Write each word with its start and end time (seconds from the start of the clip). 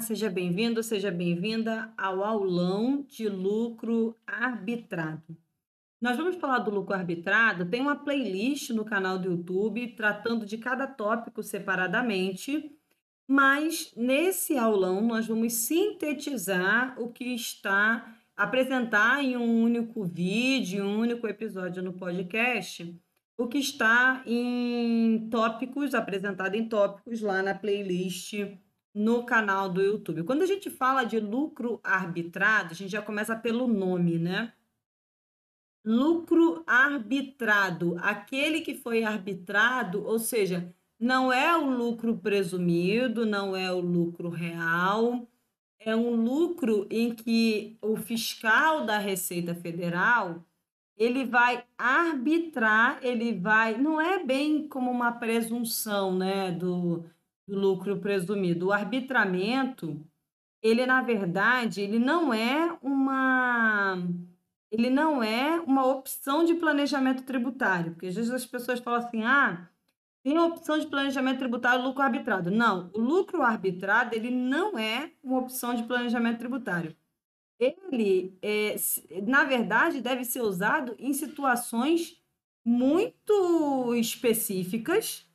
Seja 0.00 0.28
bem-vindo, 0.28 0.82
seja 0.82 1.10
bem-vinda 1.10 1.92
ao 1.96 2.22
aulão 2.22 3.04
de 3.08 3.28
lucro 3.28 4.14
arbitrado. 4.26 5.36
Nós 6.00 6.16
vamos 6.16 6.36
falar 6.36 6.58
do 6.58 6.70
lucro 6.70 6.94
arbitrado, 6.94 7.64
tem 7.64 7.80
uma 7.80 7.96
playlist 7.96 8.70
no 8.70 8.84
canal 8.84 9.18
do 9.18 9.30
YouTube 9.30 9.94
tratando 9.96 10.44
de 10.44 10.58
cada 10.58 10.86
tópico 10.86 11.42
separadamente, 11.42 12.70
mas 13.26 13.92
nesse 13.96 14.58
aulão 14.58 15.00
nós 15.00 15.26
vamos 15.26 15.54
sintetizar 15.54 17.00
o 17.00 17.10
que 17.10 17.34
está 17.34 18.14
apresentar 18.36 19.24
em 19.24 19.36
um 19.36 19.62
único 19.62 20.04
vídeo, 20.04 20.84
um 20.84 20.98
único 20.98 21.26
episódio 21.26 21.82
no 21.82 21.94
podcast, 21.94 22.94
o 23.38 23.48
que 23.48 23.58
está 23.58 24.22
em 24.26 25.26
tópicos, 25.30 25.94
apresentado 25.94 26.54
em 26.54 26.68
tópicos 26.68 27.22
lá 27.22 27.42
na 27.42 27.54
playlist 27.54 28.34
no 28.96 29.24
canal 29.26 29.68
do 29.68 29.82
YouTube. 29.82 30.22
Quando 30.22 30.40
a 30.40 30.46
gente 30.46 30.70
fala 30.70 31.04
de 31.04 31.20
lucro 31.20 31.78
arbitrado, 31.84 32.72
a 32.72 32.74
gente 32.74 32.90
já 32.90 33.02
começa 33.02 33.36
pelo 33.36 33.68
nome, 33.68 34.18
né? 34.18 34.54
Lucro 35.84 36.64
arbitrado, 36.66 37.98
aquele 38.00 38.62
que 38.62 38.74
foi 38.74 39.04
arbitrado, 39.04 40.02
ou 40.02 40.18
seja, 40.18 40.74
não 40.98 41.30
é 41.30 41.54
o 41.54 41.68
lucro 41.68 42.16
presumido, 42.16 43.26
não 43.26 43.54
é 43.54 43.70
o 43.70 43.80
lucro 43.80 44.30
real, 44.30 45.28
é 45.78 45.94
um 45.94 46.16
lucro 46.16 46.86
em 46.90 47.14
que 47.14 47.76
o 47.82 47.96
fiscal 47.96 48.86
da 48.86 48.96
Receita 48.96 49.54
Federal 49.54 50.42
ele 50.96 51.26
vai 51.26 51.62
arbitrar, 51.76 52.98
ele 53.02 53.38
vai, 53.38 53.76
não 53.76 54.00
é 54.00 54.24
bem 54.24 54.66
como 54.66 54.90
uma 54.90 55.12
presunção, 55.12 56.16
né, 56.16 56.50
do 56.50 57.04
do 57.46 57.58
lucro 57.58 58.00
presumido. 58.00 58.68
O 58.68 58.72
arbitramento, 58.72 60.04
ele 60.62 60.86
na 60.86 61.02
verdade, 61.02 61.80
ele 61.82 61.98
não 61.98 62.32
é 62.34 62.78
uma 62.82 63.96
ele 64.70 64.90
não 64.90 65.22
é 65.22 65.60
uma 65.60 65.86
opção 65.86 66.44
de 66.44 66.54
planejamento 66.54 67.24
tributário, 67.24 67.92
porque 67.92 68.06
às 68.08 68.16
vezes 68.16 68.32
as 68.32 68.46
pessoas 68.46 68.80
falam 68.80 69.00
assim: 69.00 69.24
"Ah, 69.24 69.68
tem 70.24 70.38
opção 70.38 70.78
de 70.78 70.86
planejamento 70.88 71.38
tributário 71.40 71.84
lucro 71.84 72.02
arbitrado". 72.02 72.50
Não, 72.50 72.90
o 72.94 73.00
lucro 73.00 73.42
arbitrado, 73.42 74.14
ele 74.16 74.30
não 74.30 74.78
é 74.78 75.12
uma 75.24 75.38
opção 75.40 75.74
de 75.74 75.84
planejamento 75.84 76.38
tributário. 76.38 76.96
Ele, 77.58 78.38
é, 78.42 78.76
na 79.26 79.44
verdade, 79.44 80.00
deve 80.00 80.24
ser 80.24 80.42
usado 80.42 80.94
em 80.98 81.12
situações 81.14 82.20
muito 82.64 83.94
específicas 83.94 85.25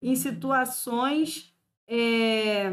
em 0.00 0.14
situações 0.14 1.54
é, 1.86 2.70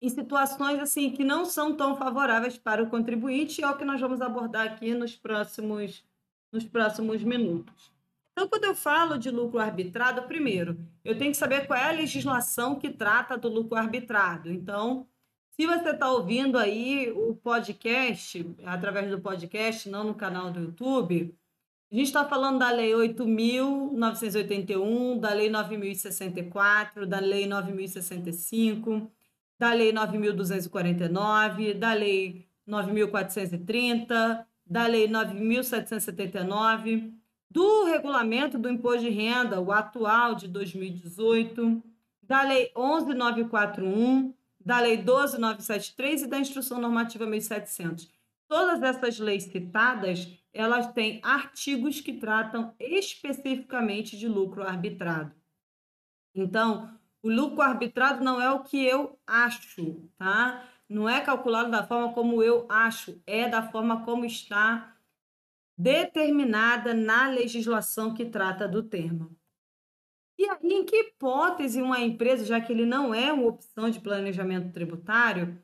em 0.00 0.08
situações 0.08 0.80
assim 0.80 1.10
que 1.10 1.24
não 1.24 1.44
são 1.44 1.74
tão 1.74 1.96
favoráveis 1.96 2.58
para 2.58 2.82
o 2.82 2.90
contribuinte, 2.90 3.62
é 3.62 3.70
o 3.70 3.76
que 3.76 3.84
nós 3.84 4.00
vamos 4.00 4.20
abordar 4.20 4.66
aqui 4.66 4.94
nos 4.94 5.16
próximos 5.16 6.04
nos 6.52 6.64
próximos 6.64 7.22
minutos. 7.22 7.92
Então, 8.32 8.48
quando 8.48 8.64
eu 8.64 8.74
falo 8.74 9.18
de 9.18 9.30
lucro 9.30 9.58
arbitrado, 9.58 10.22
primeiro, 10.22 10.78
eu 11.04 11.16
tenho 11.16 11.30
que 11.30 11.36
saber 11.36 11.66
qual 11.66 11.78
é 11.78 11.84
a 11.84 11.92
legislação 11.92 12.78
que 12.78 12.90
trata 12.90 13.36
do 13.36 13.48
lucro 13.48 13.78
arbitrado. 13.78 14.50
Então, 14.50 15.06
se 15.52 15.66
você 15.66 15.90
está 15.90 16.10
ouvindo 16.10 16.58
aí 16.58 17.10
o 17.12 17.34
podcast, 17.34 18.46
através 18.64 19.10
do 19.10 19.20
podcast, 19.20 19.88
não 19.88 20.04
no 20.04 20.14
canal 20.14 20.50
do 20.50 20.60
YouTube, 20.60 21.34
a 21.96 21.98
gente 21.98 22.08
está 22.08 22.26
falando 22.26 22.58
da 22.58 22.70
Lei 22.70 22.92
8.981, 22.92 25.18
da 25.18 25.32
Lei 25.32 25.48
9.064, 25.48 27.06
da 27.06 27.20
Lei 27.20 27.46
9.065, 27.46 29.08
da 29.58 29.72
Lei 29.72 29.94
9.249, 29.94 31.72
da 31.72 31.94
Lei 31.94 32.46
9.430, 32.68 34.44
da 34.66 34.86
Lei 34.86 35.08
9.779, 35.08 37.14
do 37.50 37.84
Regulamento 37.84 38.58
do 38.58 38.68
Imposto 38.68 39.00
de 39.00 39.08
Renda, 39.08 39.58
o 39.58 39.72
atual 39.72 40.34
de 40.34 40.48
2018, 40.48 41.82
da 42.22 42.42
Lei 42.42 42.70
11.941, 42.76 44.34
da 44.60 44.80
Lei 44.80 45.02
12.973 45.02 46.24
e 46.24 46.26
da 46.26 46.38
Instrução 46.38 46.78
Normativa 46.78 47.26
1.700. 47.26 48.14
Todas 48.48 48.82
essas 48.82 49.18
leis 49.18 49.44
citadas 49.44 50.28
elas 50.52 50.90
têm 50.92 51.20
artigos 51.22 52.00
que 52.00 52.14
tratam 52.14 52.74
especificamente 52.80 54.16
de 54.16 54.26
lucro 54.26 54.62
arbitrado. 54.62 55.34
Então, 56.34 56.98
o 57.22 57.28
lucro 57.28 57.60
arbitrado 57.60 58.24
não 58.24 58.40
é 58.40 58.50
o 58.50 58.62
que 58.62 58.82
eu 58.82 59.18
acho, 59.26 60.08
tá? 60.16 60.66
Não 60.88 61.08
é 61.08 61.20
calculado 61.20 61.70
da 61.70 61.86
forma 61.86 62.12
como 62.14 62.42
eu 62.42 62.66
acho, 62.70 63.20
é 63.26 63.48
da 63.48 63.70
forma 63.70 64.04
como 64.04 64.24
está 64.24 64.96
determinada 65.76 66.94
na 66.94 67.28
legislação 67.28 68.14
que 68.14 68.24
trata 68.24 68.66
do 68.66 68.82
termo. 68.82 69.36
E 70.38 70.44
aí, 70.48 70.58
em 70.62 70.84
que 70.84 70.96
hipótese 70.96 71.82
uma 71.82 72.00
empresa, 72.00 72.44
já 72.44 72.60
que 72.60 72.72
ele 72.72 72.86
não 72.86 73.14
é 73.14 73.32
uma 73.32 73.48
opção 73.48 73.90
de 73.90 74.00
planejamento 74.00 74.72
tributário, 74.72 75.60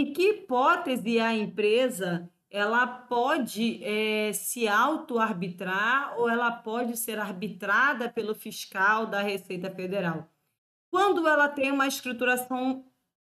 em 0.00 0.12
que 0.12 0.30
hipótese 0.30 1.18
a 1.18 1.34
empresa 1.34 2.30
ela 2.50 2.86
pode 2.86 3.82
é, 3.82 4.32
se 4.32 4.68
auto-arbitrar 4.68 6.18
ou 6.18 6.28
ela 6.28 6.50
pode 6.50 6.96
ser 6.96 7.18
arbitrada 7.18 8.08
pelo 8.08 8.34
fiscal 8.34 9.06
da 9.06 9.20
Receita 9.20 9.70
Federal. 9.70 10.30
Quando 10.90 11.26
ela 11.26 11.48
tem 11.48 11.72
uma 11.72 11.86
escrituração 11.86 12.84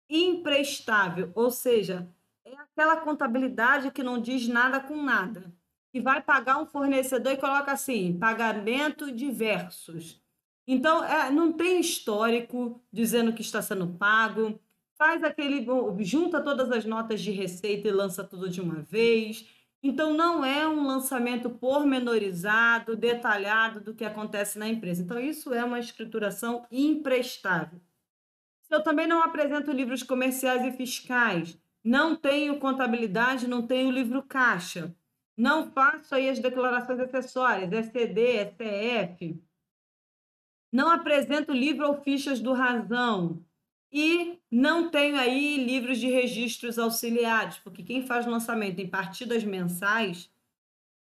imprestável, 0.08 1.32
ou 1.34 1.50
seja, 1.50 2.08
é 2.44 2.54
aquela 2.56 2.96
contabilidade 2.98 3.90
que 3.90 4.02
não 4.02 4.20
diz 4.20 4.46
nada 4.46 4.78
com 4.78 5.02
nada, 5.02 5.52
que 5.92 6.00
vai 6.00 6.22
pagar 6.22 6.58
um 6.58 6.66
fornecedor 6.66 7.32
e 7.32 7.38
coloca 7.38 7.72
assim, 7.72 8.18
pagamento 8.18 9.10
diversos. 9.10 10.22
Então, 10.66 11.02
é, 11.02 11.30
não 11.30 11.52
tem 11.52 11.80
histórico 11.80 12.82
dizendo 12.92 13.32
que 13.32 13.42
está 13.42 13.60
sendo 13.62 13.88
pago, 13.88 14.60
faz 14.98 15.22
aquele, 15.22 15.64
junta 16.00 16.42
todas 16.42 16.70
as 16.72 16.84
notas 16.84 17.20
de 17.20 17.30
receita 17.30 17.86
e 17.86 17.92
lança 17.92 18.24
tudo 18.24 18.50
de 18.50 18.60
uma 18.60 18.82
vez. 18.82 19.48
Então, 19.80 20.12
não 20.12 20.44
é 20.44 20.66
um 20.66 20.84
lançamento 20.84 21.48
pormenorizado, 21.48 22.96
detalhado 22.96 23.80
do 23.80 23.94
que 23.94 24.04
acontece 24.04 24.58
na 24.58 24.68
empresa. 24.68 25.02
Então, 25.02 25.20
isso 25.20 25.54
é 25.54 25.64
uma 25.64 25.78
escrituração 25.78 26.66
imprestável. 26.70 27.80
Eu 28.68 28.82
também 28.82 29.06
não 29.06 29.22
apresento 29.22 29.70
livros 29.70 30.02
comerciais 30.02 30.62
e 30.64 30.76
fiscais, 30.76 31.56
não 31.82 32.16
tenho 32.16 32.58
contabilidade, 32.58 33.48
não 33.48 33.66
tenho 33.66 33.90
livro 33.90 34.22
caixa, 34.22 34.94
não 35.36 35.70
faço 35.70 36.14
aí 36.14 36.28
as 36.28 36.38
declarações 36.38 36.98
acessórias, 37.00 37.72
SCD, 37.72 38.50
SCF, 38.50 39.40
não 40.70 40.90
apresento 40.90 41.52
livro 41.52 41.86
ou 41.86 42.02
fichas 42.02 42.40
do 42.40 42.52
Razão, 42.52 43.42
e 43.90 44.38
não 44.50 44.90
tenho 44.90 45.16
aí 45.16 45.64
livros 45.64 45.98
de 45.98 46.08
registros 46.08 46.78
auxiliares, 46.78 47.58
porque 47.58 47.82
quem 47.82 48.06
faz 48.06 48.26
lançamento 48.26 48.78
em 48.80 48.88
partidas 48.88 49.42
mensais 49.44 50.30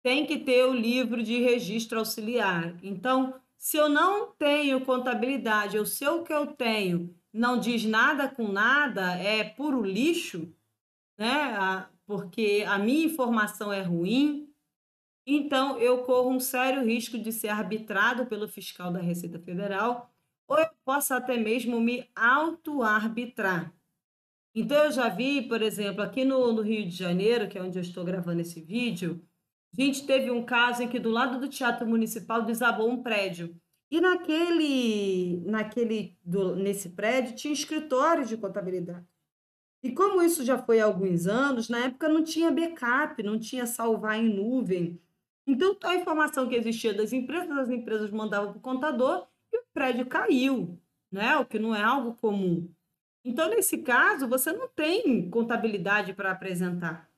tem 0.02 0.26
que 0.26 0.38
ter 0.38 0.64
o 0.64 0.72
livro 0.72 1.22
de 1.22 1.38
registro 1.38 1.98
auxiliar. 1.98 2.74
Então, 2.82 3.40
se 3.56 3.76
eu 3.76 3.88
não 3.88 4.32
tenho 4.32 4.84
contabilidade, 4.84 5.78
ou 5.78 5.86
se 5.86 6.06
o 6.06 6.22
que 6.22 6.32
eu 6.32 6.48
tenho 6.48 7.14
não 7.32 7.58
diz 7.58 7.84
nada 7.84 8.28
com 8.28 8.48
nada, 8.48 9.16
é 9.16 9.42
puro 9.42 9.82
lixo, 9.82 10.52
né? 11.16 11.88
Porque 12.06 12.64
a 12.68 12.78
minha 12.78 13.06
informação 13.06 13.72
é 13.72 13.80
ruim, 13.80 14.52
então 15.26 15.78
eu 15.78 16.02
corro 16.02 16.30
um 16.30 16.40
sério 16.40 16.84
risco 16.84 17.18
de 17.18 17.32
ser 17.32 17.48
arbitrado 17.48 18.26
pelo 18.26 18.46
fiscal 18.46 18.92
da 18.92 19.00
Receita 19.00 19.38
Federal 19.38 20.13
ou 20.46 20.58
eu 20.58 20.68
posso 20.84 21.14
até 21.14 21.36
mesmo 21.36 21.80
me 21.80 22.08
auto-arbitrar. 22.14 23.72
Então, 24.54 24.84
eu 24.84 24.92
já 24.92 25.08
vi, 25.08 25.42
por 25.42 25.62
exemplo, 25.62 26.02
aqui 26.02 26.24
no, 26.24 26.52
no, 26.52 26.62
Rio 26.62 26.86
de 26.86 26.94
Janeiro, 26.94 27.48
que 27.48 27.58
é 27.58 27.62
onde 27.62 27.76
eu 27.76 27.82
estou 27.82 28.04
gravando 28.04 28.40
esse 28.40 28.60
vídeo, 28.60 29.20
a 29.76 29.82
gente 29.82 30.06
teve 30.06 30.30
um 30.30 30.44
caso 30.44 30.82
em 30.82 30.88
que 30.88 31.00
do 31.00 31.10
lado 31.10 31.40
do 31.40 31.48
Teatro 31.48 31.86
Municipal 31.86 32.42
desabou 32.42 32.88
um 32.88 33.02
prédio. 33.02 33.56
E 33.90 34.00
naquele, 34.00 35.42
naquele 35.44 36.16
do, 36.24 36.54
nesse 36.54 36.90
prédio 36.90 37.34
tinha 37.34 37.52
escritório 37.52 38.24
de 38.24 38.36
contabilidade. 38.36 39.06
E 39.82 39.92
como 39.92 40.22
isso 40.22 40.44
já 40.44 40.56
foi 40.56 40.80
há 40.80 40.84
alguns 40.84 41.26
anos, 41.26 41.68
na 41.68 41.86
época 41.86 42.08
não 42.08 42.22
tinha 42.22 42.50
backup, 42.50 43.22
não 43.22 43.38
tinha 43.38 43.66
salvar 43.66 44.18
em 44.18 44.34
nuvem. 44.34 45.00
Então, 45.46 45.76
a 45.82 45.94
informação 45.96 46.48
que 46.48 46.54
existia 46.54 46.94
das 46.94 47.12
empresas, 47.12 47.50
as 47.58 47.68
empresas 47.68 48.10
mandavam 48.10 48.52
para 48.52 48.58
o 48.58 48.62
contador 48.62 49.26
prédio 49.74 50.06
caiu, 50.06 50.80
né? 51.10 51.36
O 51.36 51.44
que 51.44 51.58
não 51.58 51.74
é 51.74 51.82
algo 51.82 52.14
comum. 52.14 52.72
Então, 53.24 53.48
nesse 53.50 53.78
caso, 53.78 54.28
você 54.28 54.52
não 54.52 54.68
tem 54.68 55.28
contabilidade 55.28 56.14
para 56.14 56.30
apresentar. 56.30 57.10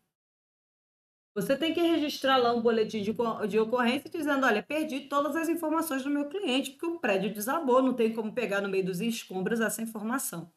Você 1.34 1.54
tem 1.54 1.74
que 1.74 1.82
registrar 1.82 2.38
lá 2.38 2.54
um 2.54 2.62
boletim 2.62 3.02
de, 3.02 3.14
de 3.48 3.58
ocorrência 3.58 4.08
dizendo: 4.08 4.46
olha, 4.46 4.62
perdi 4.62 5.00
todas 5.00 5.36
as 5.36 5.50
informações 5.50 6.02
do 6.02 6.08
meu 6.08 6.30
cliente, 6.30 6.70
porque 6.70 6.86
o 6.86 6.98
prédio 6.98 7.34
desabou, 7.34 7.82
não 7.82 7.92
tem 7.92 8.14
como 8.14 8.32
pegar 8.32 8.62
no 8.62 8.70
meio 8.70 8.86
dos 8.86 9.00
escombros 9.00 9.60
essa 9.60 9.82
informação. 9.82 10.50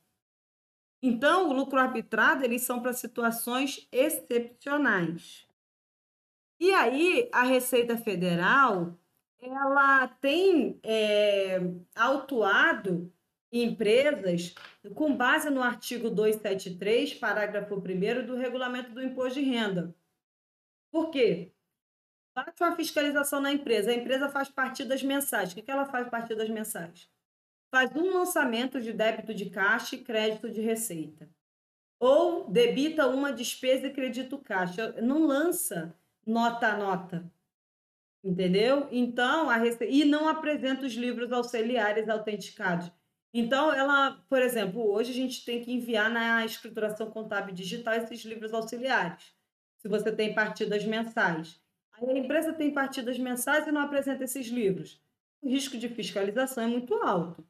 Então, 1.01 1.49
o 1.49 1.53
lucro 1.53 1.79
arbitrado, 1.79 2.45
eles 2.45 2.61
são 2.61 2.81
para 2.81 2.93
situações 2.93 3.87
excepcionais. 3.91 5.47
E 6.59 6.71
aí, 6.73 7.29
a 7.33 7.43
Receita 7.43 7.97
Federal, 7.97 8.97
ela 9.41 10.07
tem 10.07 10.79
é, 10.83 11.59
autuado 11.95 13.11
empresas 13.51 14.53
com 14.93 15.15
base 15.15 15.49
no 15.49 15.61
artigo 15.61 16.09
273, 16.09 17.15
parágrafo 17.15 17.75
1 17.75 18.25
do 18.25 18.35
Regulamento 18.35 18.91
do 18.91 19.01
Imposto 19.01 19.39
de 19.39 19.45
Renda. 19.45 19.95
Por 20.91 21.09
quê? 21.09 21.51
Bate 22.35 22.61
uma 22.63 22.75
fiscalização 22.75 23.41
na 23.41 23.51
empresa, 23.51 23.91
a 23.91 23.95
empresa 23.95 24.29
faz 24.29 24.49
partidas 24.49 25.03
mensais. 25.03 25.51
O 25.51 25.55
que 25.55 25.69
ela 25.69 25.85
faz 25.85 26.07
partidas 26.09 26.49
mensais? 26.49 27.09
Faz 27.71 27.95
um 27.95 28.13
lançamento 28.13 28.79
de 28.81 28.93
débito 28.93 29.33
de 29.33 29.49
caixa 29.49 29.95
e 29.95 30.03
crédito 30.03 30.49
de 30.49 30.61
receita. 30.61 31.29
Ou 31.99 32.49
debita 32.49 33.07
uma 33.07 33.33
despesa 33.33 33.87
e 33.87 33.93
credito 33.93 34.37
caixa. 34.37 34.93
Não 35.01 35.25
lança 35.25 35.93
nota 36.25 36.67
a 36.67 36.77
nota. 36.77 37.31
Entendeu? 38.23 38.87
Então, 38.91 39.49
a 39.49 39.55
rece... 39.55 39.85
e 39.89 40.03
não 40.03 40.27
apresenta 40.27 40.85
os 40.85 40.93
livros 40.93 41.31
auxiliares 41.31 42.09
autenticados. 42.09 42.91
Então, 43.33 43.71
ela, 43.71 44.23
por 44.27 44.41
exemplo, 44.41 44.91
hoje 44.91 45.11
a 45.11 45.15
gente 45.15 45.45
tem 45.45 45.61
que 45.61 45.71
enviar 45.71 46.09
na 46.09 46.43
escrituração 46.45 47.09
contábil 47.11 47.53
digital 47.53 47.93
esses 47.93 48.23
livros 48.25 48.53
auxiliares, 48.53 49.33
se 49.77 49.87
você 49.87 50.11
tem 50.11 50.33
partidas 50.33 50.83
mensais. 50.83 51.61
Aí 51.93 52.09
a 52.09 52.17
empresa 52.17 52.53
tem 52.53 52.73
partidas 52.73 53.19
mensais 53.19 53.67
e 53.67 53.71
não 53.71 53.81
apresenta 53.81 54.23
esses 54.23 54.47
livros. 54.47 55.01
O 55.41 55.49
risco 55.49 55.77
de 55.77 55.87
fiscalização 55.87 56.63
é 56.63 56.67
muito 56.67 56.95
alto. 56.95 57.45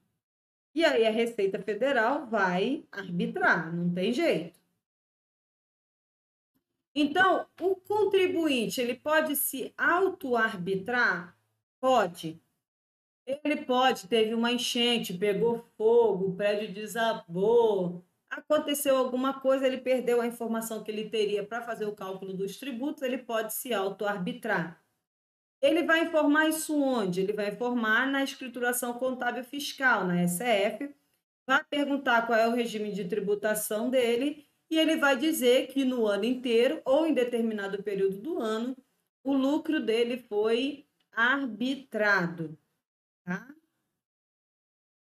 E 0.75 0.85
aí 0.85 1.05
a 1.07 1.11
Receita 1.11 1.59
Federal 1.59 2.27
vai 2.27 2.85
arbitrar, 2.91 3.73
não 3.75 3.91
tem 3.91 4.13
jeito. 4.13 4.58
Então, 6.95 7.45
o 7.61 7.75
contribuinte, 7.75 8.81
ele 8.81 8.95
pode 8.95 9.35
se 9.35 9.73
auto-arbitrar? 9.77 11.37
Pode. 11.79 12.41
Ele 13.25 13.57
pode, 13.57 14.07
teve 14.07 14.33
uma 14.33 14.51
enchente, 14.51 15.13
pegou 15.13 15.59
fogo, 15.77 16.29
o 16.29 16.35
prédio 16.35 16.73
desabou, 16.73 18.03
aconteceu 18.29 18.97
alguma 18.97 19.39
coisa, 19.39 19.67
ele 19.67 19.77
perdeu 19.77 20.19
a 20.19 20.27
informação 20.27 20.83
que 20.83 20.89
ele 20.89 21.09
teria 21.09 21.45
para 21.45 21.61
fazer 21.61 21.85
o 21.85 21.95
cálculo 21.95 22.33
dos 22.33 22.57
tributos, 22.57 23.03
ele 23.03 23.19
pode 23.19 23.53
se 23.53 23.71
auto-arbitrar. 23.71 24.83
Ele 25.61 25.83
vai 25.83 26.05
informar 26.05 26.47
isso 26.49 26.81
onde? 26.81 27.21
Ele 27.21 27.33
vai 27.33 27.49
informar 27.49 28.07
na 28.07 28.23
escrituração 28.23 28.93
contábil 28.93 29.43
fiscal, 29.43 30.05
na 30.05 30.23
SF, 30.27 30.89
vai 31.45 31.63
perguntar 31.65 32.25
qual 32.25 32.39
é 32.39 32.47
o 32.47 32.55
regime 32.55 32.91
de 32.91 33.05
tributação 33.05 33.89
dele 33.89 34.48
e 34.69 34.77
ele 34.77 34.97
vai 34.97 35.17
dizer 35.17 35.67
que 35.67 35.83
no 35.83 36.05
ano 36.05 36.25
inteiro 36.25 36.81
ou 36.85 37.05
em 37.05 37.13
determinado 37.13 37.81
período 37.81 38.19
do 38.19 38.39
ano, 38.39 38.77
o 39.23 39.33
lucro 39.33 39.83
dele 39.83 40.17
foi 40.17 40.85
arbitrado. 41.11 42.57
Tá? 43.25 43.53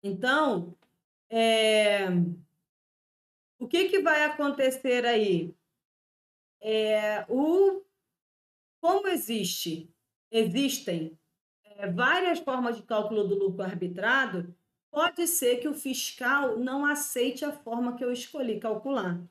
Então, 0.02 0.76
é... 1.28 2.08
o 3.58 3.68
que, 3.68 3.88
que 3.88 4.00
vai 4.00 4.24
acontecer 4.24 5.04
aí? 5.04 5.54
É, 6.60 7.24
o... 7.28 7.82
Como 8.80 9.08
existe, 9.08 9.94
existem 10.30 11.18
é, 11.64 11.86
várias 11.86 12.38
formas 12.38 12.76
de 12.76 12.82
cálculo 12.82 13.28
do 13.28 13.34
lucro 13.34 13.62
arbitrado, 13.62 14.56
pode 14.90 15.26
ser 15.28 15.56
que 15.58 15.68
o 15.68 15.74
fiscal 15.74 16.58
não 16.58 16.86
aceite 16.86 17.44
a 17.44 17.52
forma 17.52 17.94
que 17.94 18.02
eu 18.02 18.10
escolhi 18.10 18.58
calcular. 18.58 19.22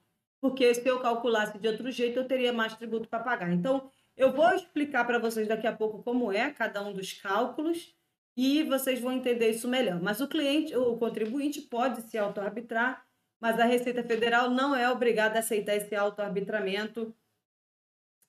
Porque 0.42 0.74
se 0.74 0.88
eu 0.88 1.00
calculasse 1.00 1.58
de 1.58 1.68
outro 1.68 1.92
jeito, 1.92 2.20
eu 2.20 2.28
teria 2.28 2.54
mais 2.54 2.76
tributo 2.76 3.08
para 3.10 3.24
pagar. 3.24 3.52
Então, 3.52 3.92
eu 4.16 4.32
vou 4.32 4.54
explicar 4.54 5.06
para 5.06 5.20
vocês 5.20 5.48
daqui 5.48 5.66
a 5.68 5.76
pouco 5.76 6.04
como 6.04 6.32
é 6.32 6.52
cada 6.52 6.82
um 6.82 6.94
dos 6.94 7.14
cálculos 7.14 7.96
e 8.36 8.64
vocês 8.64 9.00
vão 9.00 9.14
entender 9.14 9.50
isso 9.50 9.68
melhor. 9.68 10.02
Mas 10.02 10.22
o 10.22 10.28
cliente, 10.28 10.76
o 10.76 10.98
contribuinte 10.98 11.62
pode 11.62 12.02
se 12.04 12.18
auto-arbitrar, 12.18 13.06
mas 13.40 13.60
a 13.60 13.66
Receita 13.66 14.04
Federal 14.04 14.50
não 14.50 14.76
é 14.76 14.90
obrigada 14.90 15.36
a 15.36 15.40
aceitar 15.40 15.76
esse 15.76 15.96
auto-arbitramento. 15.96 17.16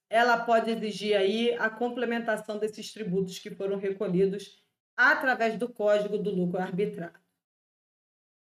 Ela 0.09 0.45
pode 0.45 0.71
exigir 0.71 1.17
aí 1.17 1.55
a 1.55 1.71
complementação 1.71 2.59
desses 2.59 2.93
tributos 2.93 3.39
que 3.39 3.51
foram 3.51 3.77
recolhidos 3.77 4.61
através 4.97 5.56
do 5.56 5.69
Código 5.69 6.19
do 6.19 6.31
Lucro 6.31 6.61
Arbitrado. 6.61 7.19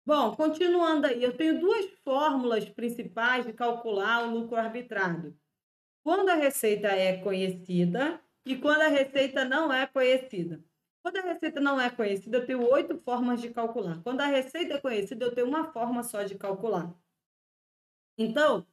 Bom, 0.09 0.35
continuando 0.35 1.07
aí, 1.07 1.23
eu 1.23 1.37
tenho 1.37 1.61
duas 1.61 1.85
fórmulas 2.03 2.67
principais 2.67 3.45
de 3.45 3.53
calcular 3.53 4.25
o 4.25 4.31
lucro 4.31 4.57
arbitrado. 4.57 5.37
Quando 6.03 6.31
a 6.31 6.35
receita 6.35 6.89
é 6.89 7.19
conhecida 7.19 8.19
e 8.43 8.57
quando 8.57 8.81
a 8.81 8.89
receita 8.89 9.45
não 9.45 9.71
é 9.71 9.87
conhecida. 9.87 10.65
Quando 11.03 11.19
a 11.19 11.21
receita 11.21 11.61
não 11.61 11.79
é 11.79 11.91
conhecida, 11.91 12.39
eu 12.39 12.47
tenho 12.47 12.67
oito 12.71 12.97
formas 13.01 13.43
de 13.43 13.51
calcular. 13.51 14.03
Quando 14.03 14.23
a 14.23 14.27
receita 14.29 14.77
é 14.77 14.81
conhecida, 14.81 15.27
eu 15.27 15.35
tenho 15.35 15.47
uma 15.47 15.71
forma 15.75 16.03
só 16.03 16.23
de 16.23 16.37
calcular. 16.37 16.91
Então, 18.17 18.67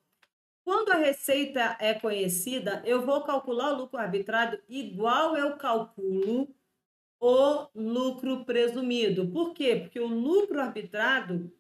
quando 0.64 0.94
a 0.94 0.96
receita 0.96 1.76
é 1.82 1.94
conhecida, 1.96 2.82
eu 2.86 3.06
vou 3.06 3.26
calcular 3.26 3.74
o 3.74 3.80
lucro 3.80 4.00
arbitrado 4.00 4.58
igual 4.70 5.36
eu 5.36 5.58
calculo 5.58 6.56
o 7.20 7.68
lucro 7.74 8.46
presumido. 8.46 9.28
Por 9.30 9.54
quê? 9.54 9.76
Porque 9.78 10.00
o 10.00 10.08
lucro 10.08 10.60
arbitrado 10.60 11.52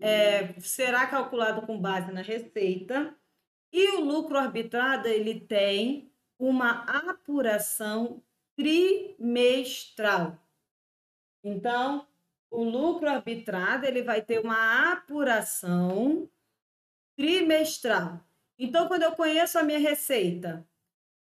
é, 0.00 0.58
será 0.60 1.06
calculado 1.06 1.66
com 1.66 1.78
base 1.78 2.12
na 2.12 2.22
receita 2.22 3.14
e 3.72 3.96
o 3.96 4.00
lucro 4.04 4.38
arbitrado 4.38 5.08
ele 5.08 5.40
tem 5.40 6.12
uma 6.38 6.84
apuração 6.84 8.22
trimestral. 8.56 10.38
Então, 11.42 12.06
o 12.50 12.62
lucro 12.62 13.08
arbitrado 13.08 13.84
ele 13.84 14.02
vai 14.02 14.22
ter 14.22 14.38
uma 14.38 14.92
apuração 14.92 16.28
trimestral. 17.16 18.20
Então, 18.58 18.86
quando 18.86 19.02
eu 19.02 19.12
conheço 19.12 19.58
a 19.58 19.62
minha 19.62 19.78
receita, 19.78 20.66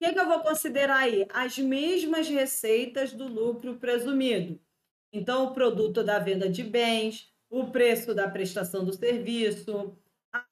que, 0.02 0.12
que 0.12 0.18
eu 0.18 0.26
vou 0.26 0.40
considerar 0.40 0.98
aí? 0.98 1.26
As 1.32 1.56
mesmas 1.56 2.28
receitas 2.28 3.12
do 3.12 3.28
lucro 3.28 3.76
presumido. 3.76 4.58
Então, 5.12 5.44
o 5.44 5.54
produto 5.54 6.02
da 6.02 6.18
venda 6.18 6.48
de 6.48 6.64
bens, 6.64 7.32
o 7.48 7.70
preço 7.70 8.12
da 8.12 8.28
prestação 8.28 8.84
do 8.84 8.92
serviço, 8.92 9.96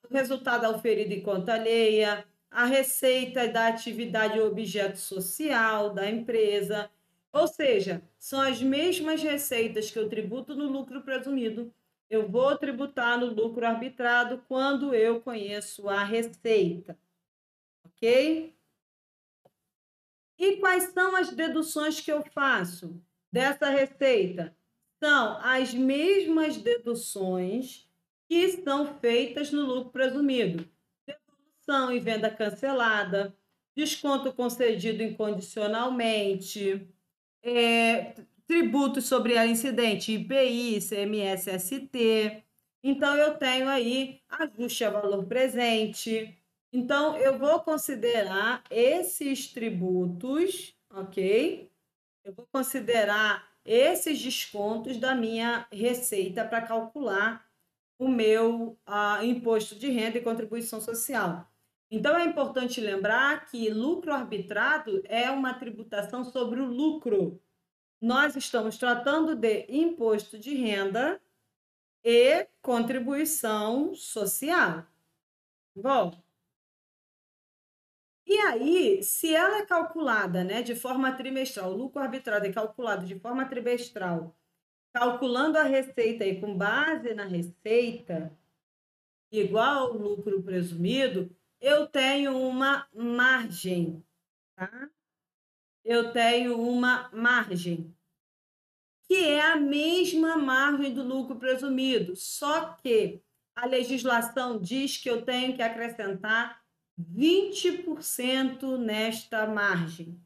o 0.09 0.15
resultado 0.15 0.67
auferido 0.67 1.13
em 1.13 1.21
conta 1.21 1.55
alheia, 1.55 2.25
a 2.49 2.65
receita 2.65 3.49
da 3.49 3.67
atividade 3.67 4.39
objeto 4.39 4.99
social 4.99 5.93
da 5.93 6.09
empresa. 6.09 6.89
Ou 7.33 7.49
seja, 7.49 8.03
são 8.19 8.41
as 8.41 8.63
mesmas 8.63 9.21
receitas 9.21 9.91
que 9.91 9.99
eu 9.99 10.09
tributo 10.09 10.55
no 10.55 10.71
lucro 10.71 11.03
presumido, 11.03 11.73
eu 12.09 12.29
vou 12.29 12.57
tributar 12.57 13.19
no 13.19 13.27
lucro 13.27 13.67
arbitrado 13.67 14.45
quando 14.47 14.95
eu 14.95 15.21
conheço 15.21 15.89
a 15.89 16.05
receita. 16.05 16.97
Ok? 17.85 18.55
E 20.41 20.57
quais 20.57 20.85
são 20.95 21.15
as 21.15 21.31
deduções 21.31 22.01
que 22.01 22.11
eu 22.11 22.25
faço 22.33 22.99
dessa 23.31 23.69
receita? 23.69 24.57
São 24.99 25.37
as 25.43 25.75
mesmas 25.75 26.57
deduções 26.57 27.87
que 28.27 28.49
são 28.63 28.99
feitas 29.01 29.53
no 29.53 29.67
lucro 29.67 29.91
presumido 29.91 30.67
devolução 31.07 31.93
e 31.93 32.01
venda 32.01 32.31
cancelada, 32.31 33.37
desconto 33.77 34.33
concedido 34.33 35.03
incondicionalmente, 35.03 36.89
é, 37.43 38.15
tributos 38.47 39.05
sobre 39.05 39.37
a 39.37 39.47
incidente 39.47 40.13
IPI, 40.13 40.77
ICMS, 40.79 41.51
ST. 41.59 42.43
Então, 42.83 43.15
eu 43.15 43.37
tenho 43.37 43.69
aí 43.69 44.23
ajuste 44.29 44.85
a 44.85 44.91
valor 44.91 45.27
presente. 45.27 46.40
Então, 46.73 47.17
eu 47.17 47.37
vou 47.39 47.61
considerar 47.61 48.63
esses 48.71 49.53
tributos, 49.53 50.75
ok? 50.89 51.71
Eu 52.25 52.33
vou 52.33 52.47
considerar 52.53 53.49
esses 53.65 54.23
descontos 54.23 54.97
da 54.97 55.15
minha 55.15 55.67
receita 55.73 56.45
para 56.45 56.63
calcular 56.63 57.45
o 57.99 58.09
meu 58.09 58.79
imposto 59.23 59.75
de 59.75 59.91
renda 59.91 60.19
e 60.19 60.23
contribuição 60.23 60.81
social. 60.81 61.51
Então, 61.91 62.17
é 62.17 62.25
importante 62.25 62.81
lembrar 62.81 63.47
que 63.47 63.69
lucro 63.69 64.13
arbitrado 64.13 65.03
é 65.07 65.29
uma 65.31 65.53
tributação 65.55 66.25
sobre 66.25 66.61
o 66.61 66.67
lucro. 66.67 67.43
Nós 68.01 68.37
estamos 68.37 68.79
tratando 68.79 69.35
de 69.35 69.67
imposto 69.69 70.39
de 70.39 70.55
renda 70.55 71.21
e 72.03 72.47
contribuição 72.63 73.93
social. 73.95 74.87
Bom, 75.75 76.13
e 78.27 78.37
aí, 78.39 79.03
se 79.03 79.35
ela 79.35 79.59
é 79.59 79.67
calculada 79.67 80.45
né, 80.45 80.63
de 80.63 80.75
forma 80.75 81.13
trimestral, 81.13 81.73
o 81.73 81.77
lucro 81.77 82.01
arbitrado 82.01 82.47
é 82.47 82.53
calculado 82.53 83.07
de 83.07 83.19
forma 83.19 83.45
trimestral, 83.49 84.37
calculando 84.93 85.59
a 85.59 85.65
receita 85.65 86.25
e 86.25 86.41
com 86.41 86.57
base 86.57 87.15
na 87.15 87.25
receita, 87.25 88.37
igual 89.33 89.89
ao 89.89 89.93
lucro 89.95 90.43
presumido, 90.43 91.35
eu 91.61 91.87
tenho 91.87 92.39
uma 92.39 92.89
margem, 92.95 94.05
tá? 94.57 94.91
Eu 95.85 96.13
tenho 96.13 96.61
uma 96.61 97.11
margem, 97.13 97.95
que 99.05 99.15
é 99.15 99.41
a 99.41 99.57
mesma 99.57 100.37
margem 100.37 100.95
do 100.95 101.03
lucro 101.03 101.37
presumido, 101.37 102.15
só 102.15 102.75
que 102.75 103.23
a 103.55 103.67
legislação 103.67 104.61
diz 104.61 104.97
que 104.97 105.11
eu 105.11 105.23
tenho 105.23 105.55
que 105.55 105.63
acrescentar 105.63 106.60
20% 107.01 108.79
nesta 108.79 109.47
margem. 109.47 110.21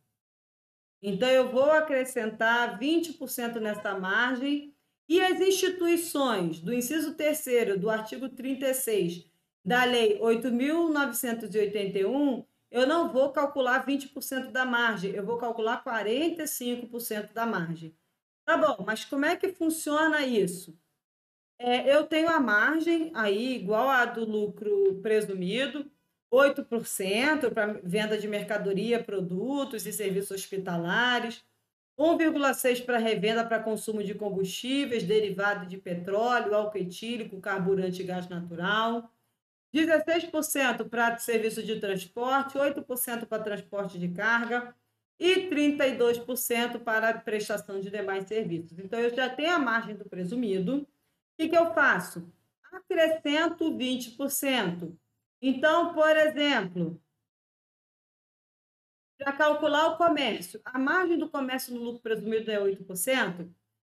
Então, 1.03 1.29
eu 1.29 1.51
vou 1.51 1.71
acrescentar 1.71 2.79
20% 2.79 3.61
nesta 3.61 3.99
margem 3.99 4.75
e 5.09 5.21
as 5.21 5.41
instituições 5.41 6.61
do 6.61 6.73
inciso 6.73 7.15
3 7.15 7.79
do 7.79 7.91
artigo 7.91 8.29
36 8.29 9.29
da 9.65 9.85
Lei 9.85 10.21
8.981, 10.21 12.45
eu 12.71 12.87
não 12.87 13.13
vou 13.13 13.33
calcular 13.33 13.87
20% 13.87 14.51
da 14.51 14.65
margem, 14.65 15.13
eu 15.13 15.25
vou 15.25 15.39
calcular 15.39 15.83
45% 15.83 17.33
da 17.33 17.47
margem. 17.47 17.97
Tá 18.45 18.59
bom, 18.59 18.85
mas 18.85 19.05
como 19.05 19.25
é 19.25 19.37
que 19.37 19.53
funciona 19.53 20.27
isso? 20.27 20.77
É, 21.59 21.95
eu 21.95 22.07
tenho 22.07 22.29
a 22.29 22.41
margem 22.41 23.11
aí 23.15 23.57
igual 23.57 23.89
a 23.89 24.05
do 24.05 24.25
lucro 24.25 25.01
presumido, 25.01 25.91
8% 26.35 27.53
para 27.53 27.81
venda 27.83 28.19
de 28.19 28.27
mercadoria, 28.27 29.03
produtos 29.03 29.87
e 29.87 29.93
serviços 29.93 30.33
hospitalares, 30.33 31.45
1,6% 31.99 32.85
para 32.85 32.99
revenda 32.99 33.45
para 33.45 33.63
consumo 33.63 34.03
de 34.03 34.15
combustíveis, 34.15 35.05
derivado 35.05 35.67
de 35.67 35.79
petróleo, 35.79 36.55
álcool 36.55 36.79
etílico, 36.79 37.41
carburante 37.41 38.03
e 38.03 38.05
gás 38.05 38.29
natural, 38.29 39.13
16% 39.73 40.89
para 40.89 41.17
serviço 41.19 41.63
de 41.63 41.79
transporte, 41.79 42.59
8% 42.59 43.27
para 43.27 43.43
transporte 43.43 43.99
de 43.99 44.09
carga 44.09 44.75
e 45.19 45.49
32% 45.49 46.81
para 46.81 47.15
prestação 47.19 47.81
de 47.81 47.91
demais 47.91 48.27
serviços. 48.27 48.79
Então, 48.79 48.99
eu 48.99 49.15
já 49.15 49.29
tenho 49.29 49.55
a 49.55 49.59
margem 49.59 49.95
do 49.95 50.05
presumido. 50.05 50.79
O 50.79 50.87
que, 51.37 51.49
que 51.49 51.57
eu 51.57 51.73
faço? 51.73 52.29
Acrescento 52.73 53.73
20%. 53.73 54.93
Então, 55.47 55.93
por 55.93 56.17
exemplo, 56.17 56.99
para 59.19 59.31
calcular 59.37 59.89
o 59.89 59.99
comércio, 59.99 60.59
a 60.65 60.79
margem 60.79 61.19
do 61.19 61.29
comércio 61.29 61.75
no 61.75 61.83
lucro 61.83 62.01
presumido 62.01 62.51
é 62.51 62.59
8%, 62.59 63.53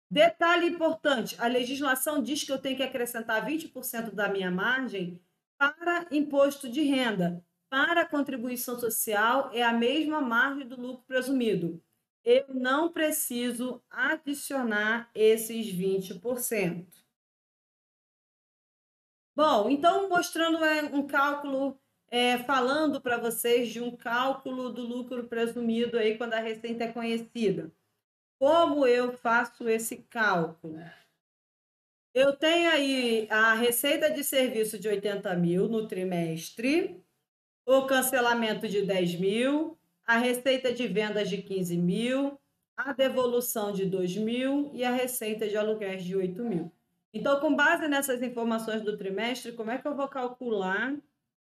Detalhe 0.10 0.68
importante: 0.68 1.36
a 1.40 1.48
legislação 1.48 2.22
diz 2.22 2.44
que 2.44 2.52
eu 2.52 2.60
tenho 2.60 2.78
que 2.78 2.84
acrescentar 2.84 3.46
20% 3.46 4.12
da 4.12 4.28
minha 4.28 4.52
margem 4.52 5.22
para 5.58 6.08
imposto 6.12 6.70
de 6.70 6.82
renda. 6.82 7.44
Para 7.70 8.06
contribuição 8.06 8.78
social, 8.78 9.50
é 9.54 9.64
a 9.64 9.72
mesma 9.72 10.20
margem 10.20 10.68
do 10.68 10.80
lucro 10.80 11.06
presumido. 11.08 11.82
Eu 12.24 12.54
não 12.54 12.92
preciso 12.92 13.82
adicionar 13.90 15.10
esses 15.16 15.68
20%. 15.68 17.01
Bom, 19.36 19.70
então, 19.70 20.10
mostrando 20.10 20.64
é, 20.64 20.84
um 20.84 21.08
cálculo 21.08 21.80
é, 22.10 22.38
falando 22.40 23.00
para 23.00 23.18
vocês 23.18 23.70
de 23.70 23.82
um 23.82 23.96
cálculo 23.96 24.70
do 24.70 24.82
lucro 24.82 25.24
presumido 25.28 25.98
aí 25.98 26.18
quando 26.18 26.34
a 26.34 26.40
receita 26.40 26.84
é 26.84 26.92
conhecida. 26.92 27.72
Como 28.38 28.86
eu 28.86 29.14
faço 29.14 29.70
esse 29.70 29.98
cálculo? 30.10 30.78
Eu 32.14 32.36
tenho 32.36 32.70
aí 32.70 33.28
a 33.30 33.54
receita 33.54 34.12
de 34.12 34.22
serviço 34.24 34.78
de 34.78 34.90
80 34.90 35.34
mil 35.36 35.70
no 35.70 35.88
trimestre, 35.88 37.02
o 37.66 37.86
cancelamento 37.86 38.68
de 38.68 38.82
10 38.82 39.16
mil, 39.16 39.80
a 40.06 40.18
receita 40.18 40.74
de 40.74 40.88
vendas 40.88 41.30
de 41.30 41.42
15 41.42 41.78
mil, 41.78 42.38
a 42.76 42.92
devolução 42.92 43.72
de 43.72 43.86
2 43.86 44.18
mil 44.18 44.72
e 44.74 44.84
a 44.84 44.92
receita 44.92 45.48
de 45.48 45.56
aluguéis 45.56 46.04
de 46.04 46.18
8 46.18 46.44
mil. 46.44 46.72
Então, 47.14 47.40
com 47.40 47.56
base 47.56 47.88
nessas 47.88 48.22
informações 48.22 48.82
do 48.82 48.98
trimestre, 48.98 49.52
como 49.52 49.72
é 49.72 49.78
que 49.78 49.88
eu 49.88 49.96
vou 49.96 50.08
calcular 50.08 50.96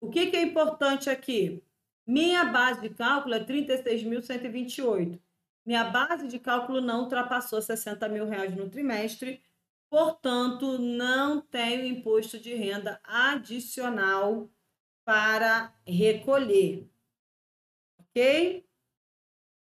O 0.00 0.08
que, 0.08 0.30
que 0.30 0.36
é 0.36 0.42
importante 0.42 1.10
aqui? 1.10 1.62
Minha 2.06 2.46
base 2.46 2.80
de 2.80 2.88
cálculo 2.90 3.34
é 3.34 3.44
36.128. 3.44 5.20
Minha 5.70 5.84
base 5.84 6.26
de 6.26 6.40
cálculo 6.40 6.80
não 6.80 7.02
ultrapassou 7.02 7.62
60 7.62 8.08
mil 8.08 8.26
reais 8.26 8.56
no 8.56 8.68
trimestre, 8.68 9.40
portanto, 9.88 10.78
não 10.78 11.40
tenho 11.40 11.86
imposto 11.86 12.40
de 12.40 12.52
renda 12.54 13.00
adicional 13.04 14.50
para 15.04 15.72
recolher 15.86 16.90
ok? 18.00 18.66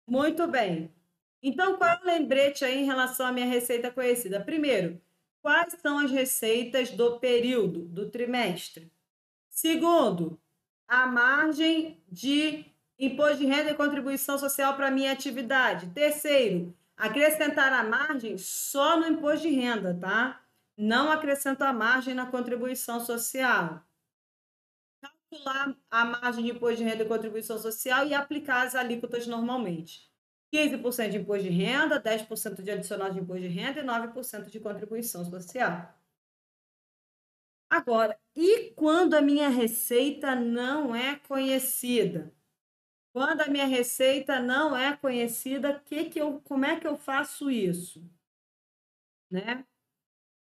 Muito 0.07 0.47
bem. 0.47 0.95
Então, 1.43 1.77
qual 1.77 1.91
é 1.91 2.01
o 2.01 2.07
lembrete 2.07 2.65
aí 2.65 2.79
em 2.79 2.87
relação 2.87 3.27
à 3.27 3.33
minha 3.33 3.47
receita 3.47 3.91
conhecida? 3.91 4.41
Primeiro, 4.41 5.03
quais 5.43 5.73
são 5.83 5.99
as 5.99 6.13
receitas 6.13 6.93
do 6.93 7.19
período, 7.19 7.89
do 7.89 8.09
trimestre? 8.09 8.93
Segundo, 9.49 10.41
a 10.87 11.09
margem 11.09 12.01
de 12.07 12.65
imposto 12.99 13.39
de 13.39 13.47
renda 13.47 13.71
e 13.71 13.75
contribuição 13.75 14.39
social 14.39 14.75
para 14.77 14.91
minha 14.91 15.13
atividade. 15.13 15.91
Terceiro, 15.91 16.77
acrescentar 16.97 17.73
a 17.73 17.85
margem 17.85 18.37
só 18.39 18.99
no 18.99 19.07
imposto 19.07 19.49
de 19.49 19.55
renda, 19.55 19.95
tá? 19.99 20.43
Não 20.77 21.11
acrescento 21.11 21.63
a 21.63 21.73
margem 21.73 22.15
na 22.15 22.27
contribuição 22.27 23.01
social 23.01 23.85
calcular 25.31 25.77
a 25.91 26.05
margem 26.05 26.45
de 26.45 26.51
imposto 26.53 26.77
de 26.77 26.85
renda 26.85 27.05
e 27.05 27.09
contribuição 27.09 27.59
social 27.59 28.07
e 28.07 28.15
aplicar 28.15 28.67
as 28.67 28.75
alíquotas 28.75 29.27
normalmente. 29.27 30.11
15% 30.53 31.11
de 31.11 31.19
imposto 31.19 31.45
de 31.45 31.51
renda, 31.51 32.01
10% 32.01 32.63
de 32.63 32.71
adicional 32.71 33.11
de 33.13 33.21
imposto 33.21 33.43
de 33.43 33.49
renda 33.49 33.81
e 33.81 33.85
9% 33.85 34.47
de 34.51 34.61
contribuição 34.61 35.25
social. 35.25 35.95
Agora, 37.71 38.19
e 38.35 38.71
quando 38.73 39.15
a 39.15 39.21
minha 39.23 39.49
receita 39.49 40.35
não 40.35 40.95
é 40.95 41.17
conhecida? 41.17 42.33
Quando 43.19 43.41
a 43.41 43.49
minha 43.49 43.67
receita 43.67 44.39
não 44.39 44.77
é 44.77 44.97
conhecida, 44.97 45.77
que 45.81 46.05
que 46.05 46.21
eu, 46.21 46.41
como 46.43 46.65
é 46.65 46.79
que 46.79 46.87
eu 46.87 46.97
faço 46.97 47.51
isso? 47.51 48.01
Né? 49.29 49.67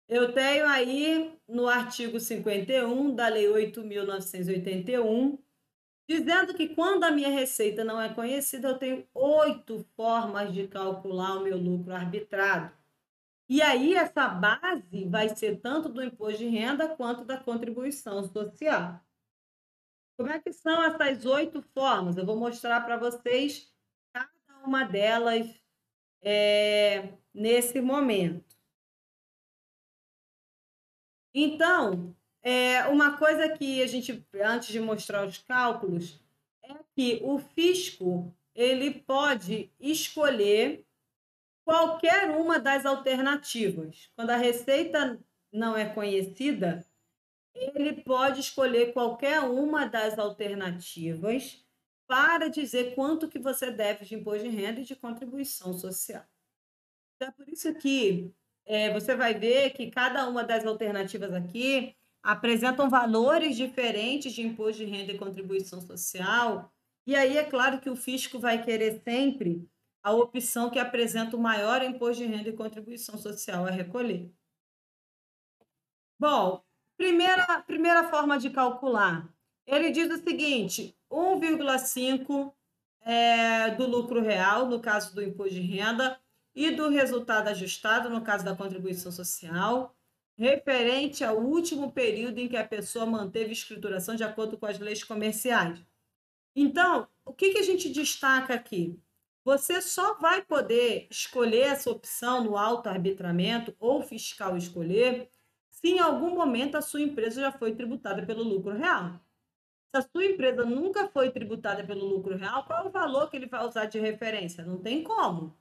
Eu 0.09 0.33
tenho 0.33 0.67
aí 0.67 1.39
no 1.47 1.67
artigo 1.67 2.19
51 2.19 3.13
da 3.13 3.27
Lei 3.27 3.45
8.981, 3.45 5.37
dizendo 6.09 6.55
que 6.55 6.69
quando 6.69 7.03
a 7.03 7.11
minha 7.11 7.29
receita 7.29 7.83
não 7.83 8.01
é 8.01 8.11
conhecida, 8.11 8.69
eu 8.69 8.79
tenho 8.79 9.07
oito 9.13 9.85
formas 9.95 10.51
de 10.51 10.67
calcular 10.67 11.37
o 11.37 11.43
meu 11.43 11.59
lucro 11.59 11.93
arbitrado. 11.93 12.75
E 13.47 13.61
aí, 13.61 13.93
essa 13.93 14.27
base 14.27 15.05
vai 15.07 15.29
ser 15.29 15.61
tanto 15.61 15.87
do 15.87 16.03
imposto 16.03 16.39
de 16.39 16.47
renda 16.47 16.89
quanto 16.95 17.23
da 17.23 17.37
contribuição 17.37 18.23
social. 18.23 19.05
Como 20.17 20.29
é 20.29 20.39
que 20.39 20.53
são 20.53 20.83
essas 20.83 21.25
oito 21.25 21.61
formas? 21.73 22.17
Eu 22.17 22.25
vou 22.25 22.37
mostrar 22.37 22.81
para 22.81 22.97
vocês 22.97 23.71
cada 24.13 24.65
uma 24.65 24.85
delas 24.85 25.47
é, 26.21 27.13
nesse 27.33 27.81
momento. 27.81 28.55
Então, 31.33 32.15
é, 32.41 32.85
uma 32.85 33.17
coisa 33.17 33.49
que 33.57 33.83
a 33.83 33.87
gente, 33.87 34.25
antes 34.41 34.69
de 34.69 34.79
mostrar 34.79 35.27
os 35.27 35.37
cálculos, 35.39 36.23
é 36.63 36.73
que 36.95 37.19
o 37.21 37.37
fisco 37.37 38.33
ele 38.53 38.91
pode 39.01 39.69
escolher 39.77 40.85
qualquer 41.65 42.29
uma 42.31 42.57
das 42.57 42.85
alternativas. 42.85 44.09
Quando 44.15 44.29
a 44.29 44.37
receita 44.37 45.19
não 45.51 45.75
é 45.75 45.93
conhecida, 45.93 46.85
ele 47.55 48.01
pode 48.01 48.41
escolher 48.41 48.93
qualquer 48.93 49.39
uma 49.41 49.85
das 49.85 50.19
alternativas 50.19 51.65
para 52.07 52.49
dizer 52.49 52.93
quanto 52.93 53.29
que 53.29 53.39
você 53.39 53.71
deve 53.71 54.05
de 54.05 54.15
imposto 54.15 54.47
de 54.47 54.55
renda 54.55 54.81
e 54.81 54.85
de 54.85 54.95
contribuição 54.95 55.73
social. 55.73 56.23
Então, 57.15 57.29
é 57.29 57.31
por 57.31 57.47
isso 57.49 57.73
que 57.75 58.33
é, 58.65 58.91
você 58.93 59.15
vai 59.15 59.33
ver 59.33 59.71
que 59.71 59.89
cada 59.89 60.27
uma 60.27 60.43
das 60.43 60.65
alternativas 60.65 61.33
aqui 61.33 61.95
apresentam 62.21 62.89
valores 62.89 63.55
diferentes 63.55 64.33
de 64.33 64.41
imposto 64.41 64.83
de 64.83 64.91
renda 64.91 65.13
e 65.13 65.17
contribuição 65.17 65.79
social. 65.79 66.73
E 67.05 67.15
aí 67.15 67.37
é 67.37 67.43
claro 67.43 67.79
que 67.79 67.89
o 67.89 67.95
fisco 67.95 68.39
vai 68.39 68.63
querer 68.63 69.01
sempre 69.03 69.69
a 70.03 70.11
opção 70.11 70.69
que 70.69 70.79
apresenta 70.79 71.37
o 71.37 71.39
maior 71.39 71.83
imposto 71.83 72.23
de 72.23 72.29
renda 72.29 72.49
e 72.49 72.53
contribuição 72.53 73.17
social 73.17 73.65
a 73.65 73.71
recolher. 73.71 74.31
Bom, 76.19 76.64
primeira, 76.97 77.61
primeira 77.61 78.03
forma 78.05 78.37
de 78.37 78.49
calcular. 78.49 79.27
Ele 79.65 79.91
diz 79.91 80.09
o 80.11 80.23
seguinte: 80.23 80.95
1,5 81.11 82.53
é, 83.01 83.71
do 83.71 83.87
lucro 83.87 84.21
real, 84.21 84.67
no 84.67 84.79
caso 84.79 85.13
do 85.13 85.21
imposto 85.21 85.53
de 85.53 85.61
renda, 85.61 86.19
e 86.55 86.71
do 86.71 86.89
resultado 86.89 87.49
ajustado, 87.49 88.09
no 88.09 88.21
caso 88.21 88.45
da 88.45 88.55
contribuição 88.55 89.11
social, 89.11 89.95
referente 90.37 91.23
ao 91.23 91.37
último 91.37 91.91
período 91.91 92.39
em 92.39 92.47
que 92.47 92.57
a 92.57 92.67
pessoa 92.67 93.05
manteve 93.05 93.51
escrituração 93.51 94.15
de 94.15 94.23
acordo 94.23 94.57
com 94.57 94.65
as 94.65 94.79
leis 94.79 95.03
comerciais. 95.03 95.79
Então, 96.55 97.07
o 97.25 97.33
que, 97.33 97.51
que 97.51 97.57
a 97.57 97.63
gente 97.63 97.89
destaca 97.89 98.53
aqui? 98.53 98.97
Você 99.43 99.81
só 99.81 100.15
vai 100.15 100.41
poder 100.41 101.07
escolher 101.09 101.67
essa 101.67 101.91
opção 101.91 102.43
no 102.43 102.57
auto-arbitramento 102.57 103.75
ou 103.79 104.01
fiscal 104.01 104.57
escolher 104.57 105.29
se 105.75 105.89
em 105.89 105.99
algum 105.99 106.33
momento 106.33 106.75
a 106.75 106.81
sua 106.81 107.01
empresa 107.01 107.41
já 107.41 107.51
foi 107.51 107.75
tributada 107.75 108.25
pelo 108.25 108.43
lucro 108.43 108.73
real. 108.73 109.19
Se 109.91 109.97
a 109.97 110.01
sua 110.01 110.25
empresa 110.25 110.63
nunca 110.63 111.09
foi 111.09 111.29
tributada 111.31 111.83
pelo 111.83 112.05
lucro 112.05 112.37
real, 112.37 112.63
qual 112.63 112.85
é 112.85 112.87
o 112.87 112.91
valor 112.91 113.29
que 113.29 113.35
ele 113.35 113.45
vai 113.45 113.65
usar 113.65 113.85
de 113.85 113.99
referência? 113.99 114.63
Não 114.63 114.81
tem 114.81 115.03
como. 115.03 115.53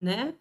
Né? 0.00 0.38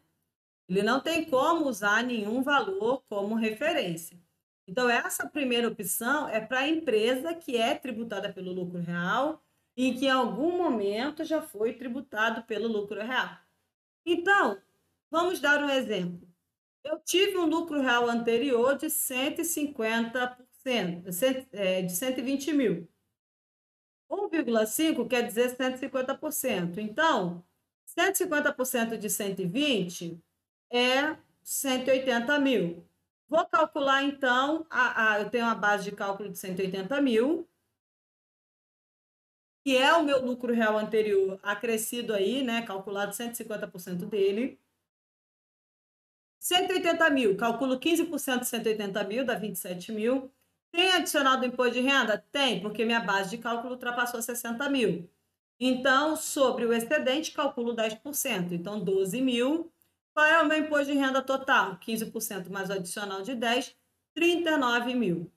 Ele 0.70 0.84
não 0.84 1.02
tem 1.02 1.26
como 1.26 1.68
usar 1.68 2.04
nenhum 2.04 2.44
valor 2.44 3.04
como 3.10 3.34
referência. 3.34 4.22
Então, 4.68 4.88
essa 4.88 5.28
primeira 5.28 5.68
opção 5.68 6.30
é 6.30 6.40
para 6.40 6.60
a 6.60 6.70
empresa 6.70 7.34
que 7.34 7.58
é 7.58 7.74
tributada 7.74 8.32
pelo 8.32 8.54
lucro 8.54 8.80
real 8.80 9.44
e 9.76 9.96
que 9.96 10.06
em 10.06 10.12
algum 10.12 10.56
momento 10.56 11.26
já 11.26 11.42
foi 11.42 11.74
tributado 11.74 12.44
pelo 12.44 12.68
lucro 12.68 13.02
real. 13.02 13.36
Então, 14.06 14.62
vamos 15.10 15.40
dar 15.40 15.62
um 15.64 15.70
exemplo. 15.70 16.33
Eu 16.84 17.00
tive 17.00 17.38
um 17.38 17.46
lucro 17.46 17.82
real 17.82 18.10
anterior 18.10 18.78
de 18.78 18.88
150%, 18.88 21.48
é, 21.54 21.82
de 21.82 21.96
120 21.96 22.54
mil. 22.54 22.88
1,5 24.10 25.08
quer 25.08 25.26
dizer 25.26 25.56
150%. 25.56 26.78
Então, 26.78 27.44
150% 27.98 28.98
de 28.98 29.10
120 29.10 30.22
é 30.72 31.18
180 31.42 32.40
mil. 32.40 32.86
Vou 33.28 33.46
calcular, 33.48 34.04
então, 34.04 34.66
a, 34.70 35.14
a, 35.14 35.20
eu 35.22 35.30
tenho 35.30 35.46
uma 35.46 35.56
base 35.56 35.86
de 35.86 35.92
cálculo 35.96 36.30
de 36.30 36.38
180 36.38 37.02
mil, 37.02 37.48
que 39.64 39.78
é 39.78 39.94
o 39.94 40.04
meu 40.04 40.24
lucro 40.24 40.54
real 40.54 40.78
anterior 40.78 41.40
acrescido 41.42 42.14
aí, 42.14 42.44
né? 42.44 42.62
Calculado 42.64 43.14
150% 43.14 44.06
dele. 44.06 44.60
180 46.44 47.10
mil, 47.10 47.38
calculo 47.38 47.80
15% 47.80 48.40
de 48.42 48.48
180 48.48 49.04
mil, 49.06 49.26
dá 49.26 49.34
27 49.34 49.94
mil. 49.94 50.30
Tem 50.74 50.92
adicional 50.92 51.40
do 51.40 51.46
imposto 51.46 51.76
de 51.76 51.80
renda? 51.80 52.18
Tem, 52.18 52.60
porque 52.62 52.84
minha 52.84 53.00
base 53.00 53.30
de 53.30 53.38
cálculo 53.38 53.76
ultrapassou 53.76 54.22
60 54.22 54.70
mil. 54.70 55.10
Então, 55.58 56.18
sobre 56.18 56.66
o 56.66 56.74
excedente, 56.74 57.32
calculo 57.32 57.74
10%. 57.74 58.52
Então, 58.52 58.84
12 58.84 59.22
mil. 59.22 59.72
Qual 60.14 60.26
é 60.26 60.42
o 60.42 60.46
meu 60.46 60.58
imposto 60.58 60.92
de 60.92 60.98
renda 60.98 61.22
total? 61.22 61.78
15% 61.80 62.50
mais 62.50 62.70
o 62.70 62.74
adicional 62.74 63.22
de 63.22 63.36
10, 63.36 63.74
39 64.14 64.96
mil. 64.96 65.32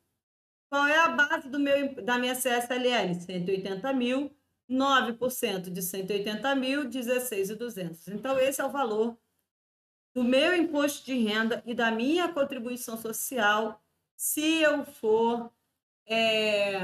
Qual 0.69 0.89
é 0.89 0.99
a 0.99 1.09
base 1.09 1.49
do 1.49 1.61
meu, 1.61 2.03
da 2.03 2.19
minha 2.19 2.35
CSLL? 2.35 3.15
180 3.15 3.93
mil, 3.93 4.37
9% 4.69 5.71
de 5.71 5.83
180 5.83 6.55
mil, 6.57 6.89
16,200. 6.89 8.09
Então, 8.09 8.37
esse 8.41 8.61
é 8.61 8.65
o 8.65 8.73
valor 8.73 9.17
do 10.17 10.25
meu 10.25 10.57
imposto 10.57 11.05
de 11.05 11.13
renda 11.13 11.63
e 11.67 11.75
da 11.75 11.91
minha 11.91 12.33
contribuição 12.33 12.97
social 12.97 13.85
se 14.17 14.63
eu 14.63 14.83
for 14.83 15.53
é, 16.07 16.81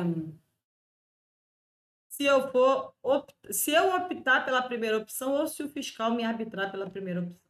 se 2.11 2.25
eu 2.25 2.53
for 2.53 2.95
se 3.51 3.71
eu 3.71 3.97
optar 3.97 4.45
pela 4.45 4.61
primeira 4.61 4.99
opção 4.99 5.33
ou 5.33 5.47
se 5.47 5.63
o 5.63 5.69
fiscal 5.71 6.11
me 6.11 6.23
arbitrar 6.23 6.71
pela 6.71 6.91
primeira 6.91 7.21
opção. 7.21 7.41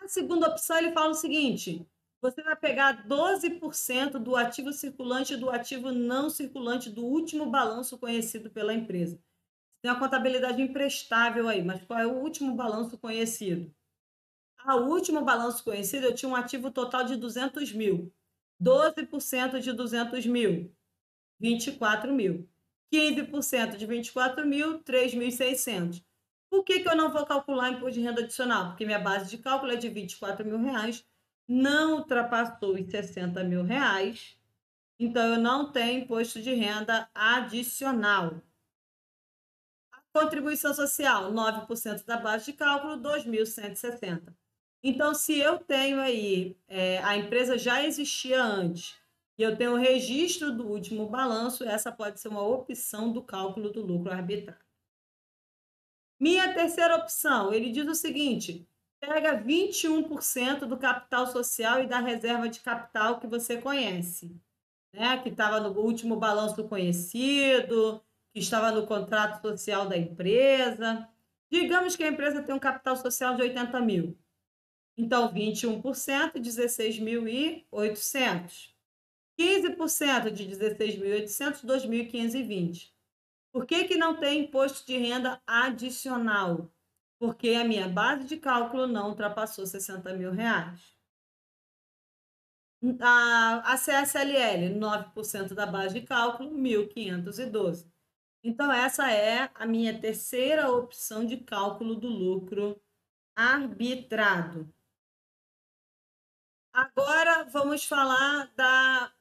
A 0.00 0.06
segunda 0.06 0.46
opção 0.46 0.78
ele 0.78 0.92
fala 0.92 1.10
o 1.10 1.14
seguinte: 1.14 1.84
você 2.20 2.40
vai 2.40 2.54
pegar 2.54 3.04
12% 3.08 4.12
do 4.12 4.36
ativo 4.36 4.72
circulante 4.72 5.34
e 5.34 5.36
do 5.36 5.50
ativo 5.50 5.90
não 5.90 6.30
circulante 6.30 6.88
do 6.88 7.04
último 7.04 7.50
balanço 7.50 7.98
conhecido 7.98 8.48
pela 8.48 8.72
empresa. 8.72 9.20
Tem 9.82 9.90
a 9.90 9.96
contabilidade 9.96 10.62
imprestável 10.62 11.48
aí, 11.48 11.62
mas 11.62 11.84
qual 11.84 11.98
é 11.98 12.06
o 12.06 12.14
último 12.14 12.54
balanço 12.54 12.96
conhecido? 12.96 13.74
O 14.64 14.84
último 14.84 15.22
balanço 15.22 15.64
conhecido, 15.64 16.06
eu 16.06 16.14
tinha 16.14 16.30
um 16.30 16.36
ativo 16.36 16.70
total 16.70 17.04
de 17.04 17.16
200 17.16 17.72
mil. 17.72 18.12
12% 18.62 19.58
de 19.58 19.72
200 19.72 20.24
mil, 20.24 20.72
24 21.40 22.12
mil. 22.12 22.48
15% 22.94 23.76
de 23.76 23.86
24 23.86 24.46
mil, 24.46 24.78
3.600. 24.84 26.04
Por 26.48 26.62
que, 26.62 26.80
que 26.80 26.88
eu 26.88 26.94
não 26.94 27.10
vou 27.10 27.26
calcular 27.26 27.70
imposto 27.70 27.98
de 27.98 28.00
renda 28.00 28.22
adicional? 28.22 28.68
Porque 28.68 28.86
minha 28.86 29.00
base 29.00 29.28
de 29.28 29.38
cálculo 29.38 29.72
é 29.72 29.76
de 29.76 29.88
24 29.88 30.46
mil 30.46 30.58
reais 30.58 31.04
não 31.48 31.96
ultrapassou 31.96 32.74
os 32.74 32.90
60 32.90 33.42
mil 33.44 33.62
reais, 33.62 34.36
então 34.98 35.34
eu 35.34 35.40
não 35.40 35.70
tenho 35.70 36.02
imposto 36.02 36.40
de 36.40 36.54
renda 36.54 37.08
adicional. 37.14 38.40
Contribuição 40.12 40.74
social, 40.74 41.32
9% 41.32 42.04
da 42.04 42.18
base 42.18 42.46
de 42.46 42.52
cálculo, 42.52 42.96
2.160. 42.98 44.34
Então, 44.84 45.14
se 45.14 45.38
eu 45.38 45.58
tenho 45.58 46.00
aí, 46.00 46.56
é, 46.68 46.98
a 46.98 47.16
empresa 47.16 47.56
já 47.56 47.84
existia 47.84 48.42
antes, 48.42 48.96
e 49.38 49.42
eu 49.42 49.56
tenho 49.56 49.72
o 49.72 49.78
registro 49.78 50.54
do 50.54 50.68
último 50.68 51.08
balanço, 51.08 51.64
essa 51.64 51.90
pode 51.90 52.20
ser 52.20 52.28
uma 52.28 52.42
opção 52.42 53.12
do 53.12 53.22
cálculo 53.22 53.70
do 53.70 53.80
lucro 53.80 54.12
arbitrário. 54.12 54.62
Minha 56.20 56.52
terceira 56.52 56.96
opção, 56.96 57.52
ele 57.52 57.70
diz 57.70 57.86
o 57.86 57.94
seguinte: 57.94 58.68
pega 59.00 59.42
21% 59.42 60.66
do 60.66 60.76
capital 60.76 61.26
social 61.26 61.82
e 61.82 61.88
da 61.88 61.98
reserva 61.98 62.48
de 62.48 62.60
capital 62.60 63.18
que 63.18 63.26
você 63.26 63.60
conhece, 63.60 64.40
né? 64.92 65.20
que 65.22 65.30
estava 65.30 65.58
no 65.58 65.76
último 65.76 66.16
balanço 66.16 66.62
conhecido, 66.68 68.00
que 68.32 68.40
estava 68.40 68.72
no 68.72 68.86
contrato 68.86 69.42
social 69.42 69.86
da 69.88 69.96
empresa. 69.96 71.08
Digamos 71.50 71.96
que 71.96 72.04
a 72.04 72.08
empresa 72.08 72.42
tem 72.42 72.54
um 72.54 72.58
capital 72.58 72.96
social 72.96 73.34
de 73.36 73.42
80 73.42 73.80
mil. 73.80 74.18
Então, 74.96 75.32
21%, 75.32 76.38
16.800. 76.38 78.72
15% 79.38 80.30
de 80.30 80.46
16.800, 80.46 81.64
2.520. 81.64 82.92
Por 83.52 83.66
que, 83.66 83.84
que 83.84 83.96
não 83.96 84.18
tem 84.18 84.44
imposto 84.44 84.86
de 84.86 84.96
renda 84.96 85.40
adicional? 85.46 86.72
Porque 87.18 87.50
a 87.50 87.64
minha 87.64 87.86
base 87.88 88.26
de 88.26 88.38
cálculo 88.38 88.86
não 88.86 89.10
ultrapassou 89.10 89.66
60 89.66 90.14
mil 90.14 90.32
reais. 90.32 90.96
A, 93.00 93.72
a 93.72 93.76
CSLL, 93.76 94.78
9% 94.78 95.54
da 95.54 95.66
base 95.66 96.00
de 96.00 96.06
cálculo, 96.06 96.50
1.512. 96.50 97.91
Então, 98.44 98.72
essa 98.72 99.10
é 99.10 99.50
a 99.54 99.66
minha 99.66 99.98
terceira 100.00 100.70
opção 100.70 101.24
de 101.24 101.36
cálculo 101.36 101.94
do 101.94 102.08
lucro 102.08 102.80
arbitrado. 103.36 104.68
Agora, 106.72 107.44
vamos 107.44 107.84
falar 107.84 108.52
da 108.56 109.12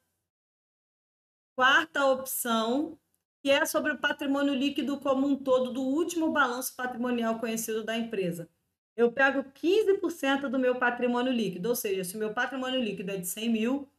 quarta 1.56 2.06
opção, 2.06 2.98
que 3.44 3.52
é 3.52 3.66
sobre 3.66 3.92
o 3.92 3.98
patrimônio 4.00 4.56
líquido 4.56 5.00
como 5.00 5.28
um 5.28 5.36
todo 5.36 5.72
do 5.72 5.82
último 5.82 6.32
balanço 6.32 6.76
patrimonial 6.76 7.40
conhecido 7.40 7.84
da 7.84 7.96
empresa. 7.96 8.50
Eu 8.96 9.12
pego 9.12 9.44
15% 9.52 10.50
do 10.50 10.58
meu 10.58 10.80
patrimônio 10.80 11.32
líquido, 11.32 11.70
ou 11.70 11.76
seja, 11.76 12.04
se 12.04 12.16
o 12.16 12.20
meu 12.20 12.34
patrimônio 12.34 12.82
líquido 12.82 13.12
é 13.12 13.18
de 13.18 13.28
100 13.28 13.50
mil, 13.50 13.90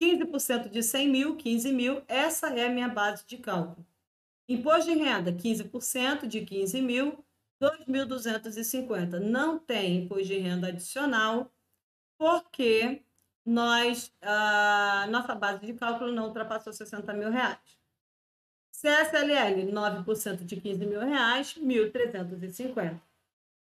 15% 0.00 0.70
de 0.70 0.82
100 0.82 1.08
mil, 1.08 1.36
15 1.36 1.72
mil, 1.72 2.02
essa 2.08 2.48
é 2.48 2.66
a 2.66 2.70
minha 2.70 2.88
base 2.88 3.26
de 3.26 3.36
cálculo. 3.38 3.89
Imposto 4.50 4.90
de 4.92 4.98
renda, 4.98 5.32
15% 5.32 6.26
de 6.26 6.44
15 6.44 6.82
mil, 6.82 7.24
2.250. 7.62 9.20
Não 9.20 9.60
tem 9.60 9.98
imposto 9.98 10.24
de 10.24 10.38
renda 10.38 10.66
adicional, 10.66 11.54
porque 12.18 13.04
nós, 13.46 14.12
a 14.20 15.06
nossa 15.08 15.36
base 15.36 15.64
de 15.64 15.74
cálculo 15.74 16.10
não 16.10 16.26
ultrapassou 16.26 16.72
60 16.72 17.12
mil 17.12 17.30
reais. 17.30 17.78
CSLL, 18.72 19.70
9% 19.70 20.44
de 20.44 20.60
15 20.60 20.84
mil 20.84 20.98
reais, 20.98 21.54
1.350. 21.54 23.00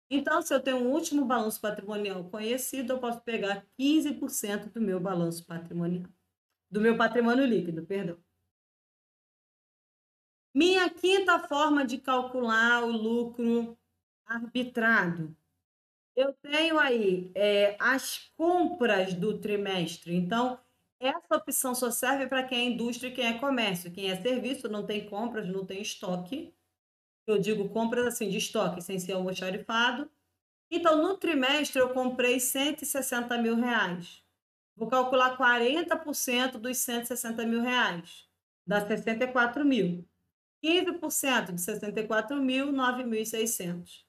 Então, 0.10 0.42
se 0.42 0.54
eu 0.54 0.62
tenho 0.62 0.78
um 0.78 0.94
último 0.94 1.26
balanço 1.26 1.60
patrimonial 1.60 2.24
conhecido, 2.30 2.94
eu 2.94 3.00
posso 3.00 3.20
pegar 3.20 3.66
15% 3.78 4.72
do 4.72 4.80
meu 4.80 5.02
balanço 5.02 5.46
patrimonial, 5.46 6.10
do 6.72 6.80
meu 6.80 6.96
patrimônio 6.96 7.46
líquido, 7.46 7.86
perdão. 7.86 8.18
Minha 10.54 10.90
quinta 10.90 11.40
forma 11.40 11.86
de 11.86 11.98
calcular 11.98 12.84
o 12.84 12.92
lucro 12.92 13.78
arbitrado. 14.26 15.36
Eu 16.16 16.34
tenho 16.34 16.80
aí 16.80 17.32
é, 17.36 17.78
as 17.80 18.32
compras 18.36 19.14
do 19.14 19.40
trimestre. 19.40 20.16
Então, 20.16 20.60
essa 21.00 21.36
opção 21.36 21.76
só 21.76 21.92
serve 21.92 22.28
para 22.28 22.44
quem 22.44 22.60
é 22.60 22.70
indústria 22.72 23.10
e 23.10 23.14
quem 23.14 23.26
é 23.26 23.38
comércio. 23.38 23.92
Quem 23.92 24.10
é 24.10 24.22
serviço 24.22 24.68
não 24.68 24.86
tem 24.86 25.08
compras, 25.08 25.48
não 25.48 25.66
tem 25.66 25.82
estoque 25.82 26.54
eu 27.28 27.38
digo 27.38 27.68
compras 27.70 28.08
assim 28.08 28.30
de 28.30 28.38
estoque, 28.38 28.82
sem 28.82 28.98
ser 28.98 29.12
almoxarifado. 29.12 30.10
Então, 30.72 31.02
no 31.04 31.18
trimestre, 31.18 31.80
eu 31.80 31.90
comprei 31.94 32.40
160 32.40 33.38
mil 33.38 33.56
reais. 33.56 34.24
Vou 34.76 34.88
calcular 34.88 35.38
40% 35.38 36.58
dos 36.58 36.78
160 36.78 37.46
mil 37.46 37.62
reais. 37.62 38.26
Dá 38.66 38.86
64 38.86 39.66
mil. 39.66 40.08
15% 40.64 41.54
de 41.54 41.62
64 41.62 42.42
mil, 42.42 42.72
9.600. 42.72 44.06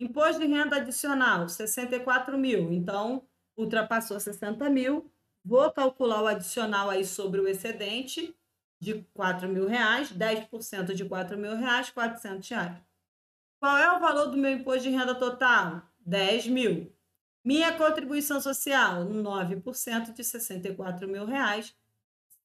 Imposto 0.00 0.40
de 0.40 0.46
renda 0.46 0.76
adicional, 0.76 1.48
64 1.48 2.38
mil. 2.38 2.72
Então, 2.72 3.26
ultrapassou 3.56 4.20
60 4.20 4.70
mil. 4.70 5.10
Vou 5.44 5.70
calcular 5.72 6.22
o 6.22 6.26
adicional 6.26 6.88
aí 6.88 7.04
sobre 7.04 7.40
o 7.40 7.48
excedente 7.48 8.34
de 8.80 9.04
4 9.12 9.48
mil 9.48 9.66
reais, 9.66 10.12
10% 10.12 10.94
de 10.94 11.04
4 11.04 11.36
mil 11.36 11.56
reais, 11.56 11.90
400 11.90 12.48
reais. 12.48 12.78
Qual 13.60 13.76
é 13.76 13.90
o 13.90 13.98
valor 13.98 14.26
do 14.26 14.36
meu 14.36 14.52
imposto 14.52 14.84
de 14.84 14.90
renda 14.90 15.16
total? 15.16 15.82
10 15.98 16.46
mil. 16.46 16.96
Minha 17.44 17.76
contribuição 17.76 18.40
social, 18.40 19.04
9% 19.04 20.12
de 20.12 20.22
64 20.22 21.08
mil 21.08 21.24
reais, 21.24 21.74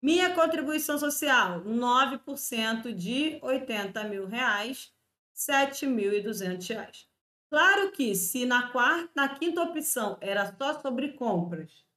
Minha 0.00 0.34
contribuição 0.34 0.98
social, 0.98 1.62
9% 1.64 2.92
de 2.94 3.38
80 3.42 4.04
mil 4.04 4.26
reais, 4.26 4.92
7.200 5.34 6.68
reais. 6.68 7.08
Claro 7.50 7.90
que 7.92 8.14
se 8.14 8.46
na 8.46 8.70
quarta, 8.70 9.10
na 9.14 9.28
quinta 9.28 9.62
opção 9.62 10.16
era 10.20 10.54
só 10.56 10.80
sobre 10.80 11.12
compras 11.12 11.87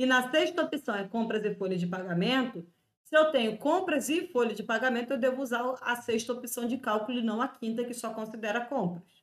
e 0.00 0.06
na 0.06 0.30
sexta 0.30 0.62
opção 0.62 0.94
é 0.94 1.06
compras 1.06 1.44
e 1.44 1.54
folha 1.54 1.76
de 1.76 1.86
pagamento, 1.86 2.66
se 3.04 3.14
eu 3.14 3.30
tenho 3.30 3.58
compras 3.58 4.08
e 4.08 4.26
folha 4.28 4.54
de 4.54 4.62
pagamento, 4.62 5.12
eu 5.12 5.18
devo 5.18 5.42
usar 5.42 5.62
a 5.82 5.94
sexta 5.96 6.32
opção 6.32 6.66
de 6.66 6.78
cálculo 6.78 7.18
e 7.18 7.22
não 7.22 7.42
a 7.42 7.48
quinta, 7.48 7.84
que 7.84 7.92
só 7.92 8.14
considera 8.14 8.64
compras. 8.64 9.22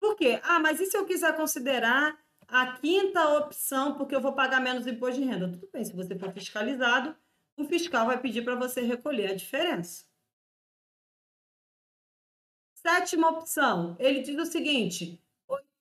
Por 0.00 0.16
quê? 0.16 0.40
Ah, 0.42 0.58
mas 0.58 0.80
e 0.80 0.86
se 0.86 0.96
eu 0.96 1.04
quiser 1.04 1.36
considerar 1.36 2.18
a 2.48 2.78
quinta 2.78 3.36
opção, 3.36 3.98
porque 3.98 4.16
eu 4.16 4.20
vou 4.22 4.32
pagar 4.32 4.62
menos 4.62 4.86
imposto 4.86 5.20
de 5.20 5.26
renda. 5.26 5.52
Tudo 5.52 5.68
bem, 5.70 5.84
se 5.84 5.94
você 5.94 6.18
for 6.18 6.32
fiscalizado, 6.32 7.14
o 7.54 7.64
fiscal 7.64 8.06
vai 8.06 8.18
pedir 8.18 8.42
para 8.42 8.54
você 8.54 8.80
recolher 8.80 9.32
a 9.32 9.36
diferença. 9.36 10.06
Sétima 12.72 13.28
opção, 13.28 13.94
ele 13.98 14.22
diz 14.22 14.38
o 14.38 14.50
seguinte: 14.50 15.22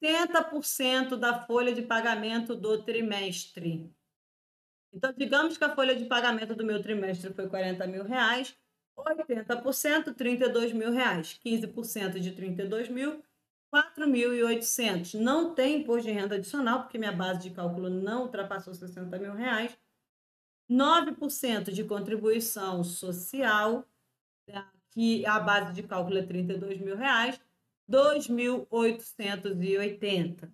80% 0.04 1.16
da 1.16 1.42
folha 1.46 1.74
de 1.74 1.82
pagamento 1.82 2.56
do 2.56 2.84
trimestre. 2.84 3.90
Então, 4.92 5.14
digamos 5.14 5.58
que 5.58 5.64
a 5.64 5.74
folha 5.74 5.96
de 5.96 6.06
pagamento 6.06 6.54
do 6.54 6.66
meu 6.66 6.82
trimestre 6.82 7.34
foi 7.34 7.48
40 7.48 7.88
mil 7.88 8.04
reais, 8.04 8.56
80%, 8.96 10.14
32 10.14 10.74
mil 10.74 10.92
reais. 10.92 11.40
15% 11.44 12.20
de 12.20 12.32
32 12.32 12.90
mil, 12.90 13.24
4.800. 13.74 15.20
Não 15.20 15.56
tem 15.56 15.82
imposto 15.82 16.08
de 16.08 16.14
renda 16.14 16.36
adicional, 16.36 16.84
porque 16.84 17.00
minha 17.00 17.12
base 17.12 17.50
de 17.50 17.56
cálculo 17.56 17.90
não 17.90 18.24
ultrapassou 18.24 18.74
60 18.74 19.18
mil 19.18 19.34
reais. 19.34 19.76
9% 20.70 21.72
de 21.72 21.84
contribuição 21.84 22.84
social, 22.84 23.88
né, 24.48 24.66
que 24.92 25.26
a 25.26 25.40
base 25.40 25.74
de 25.74 25.84
cálculo 25.84 26.18
é 26.20 26.24
32 26.24 26.80
mil 26.80 26.96
reais, 26.96 27.40
2.880. 27.88 30.54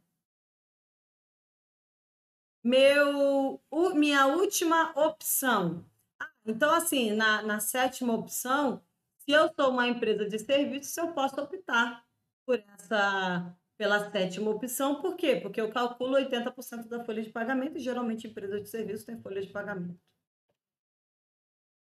Meu, 2.63 3.61
minha 3.95 4.27
última 4.27 4.91
opção. 4.95 5.85
Ah, 6.19 6.29
então, 6.45 6.73
assim, 6.73 7.11
na, 7.11 7.41
na 7.41 7.59
sétima 7.59 8.13
opção, 8.13 8.83
se 9.19 9.31
eu 9.31 9.51
sou 9.53 9.71
uma 9.71 9.87
empresa 9.87 10.27
de 10.27 10.39
serviços, 10.39 10.95
eu 10.97 11.13
posso 11.13 11.39
optar 11.41 12.05
por 12.45 12.59
essa 12.77 13.55
pela 13.79 14.11
sétima 14.11 14.51
opção. 14.51 15.01
Por 15.01 15.15
quê? 15.15 15.37
Porque 15.37 15.61
eu 15.61 15.71
calculo 15.71 16.17
80% 16.17 16.89
da 16.89 17.03
folha 17.05 17.23
de 17.23 17.29
pagamento 17.29 17.77
e 17.77 17.79
geralmente 17.79 18.27
empresa 18.27 18.59
de 18.59 18.69
serviço 18.69 19.05
tem 19.05 19.21
folha 19.21 19.41
de 19.41 19.47
pagamento. 19.47 19.97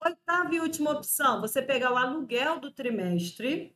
Oitava 0.03 0.53
e 0.53 0.59
última 0.59 0.91
opção, 0.91 1.41
você 1.41 1.61
pegar 1.61 1.91
o 1.91 1.97
aluguel 1.97 2.59
do 2.59 2.71
trimestre? 2.71 3.75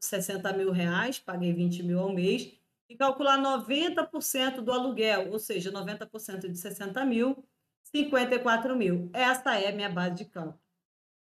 60 0.00 0.52
mil 0.54 0.72
reais, 0.72 1.18
paguei 1.18 1.52
20 1.52 1.82
mil 1.82 2.00
ao 2.00 2.12
mês, 2.12 2.52
e 2.88 2.96
calcular 2.96 3.38
90% 3.38 4.62
do 4.62 4.72
aluguel, 4.72 5.30
ou 5.30 5.38
seja, 5.38 5.70
90% 5.70 6.48
de 6.48 6.58
60 6.58 7.04
mil, 7.04 7.44
54 7.84 8.74
mil. 8.74 9.10
Essa 9.12 9.58
é 9.58 9.68
a 9.68 9.72
minha 9.72 9.88
base 9.88 10.16
de 10.16 10.24
cálculo. 10.24 10.60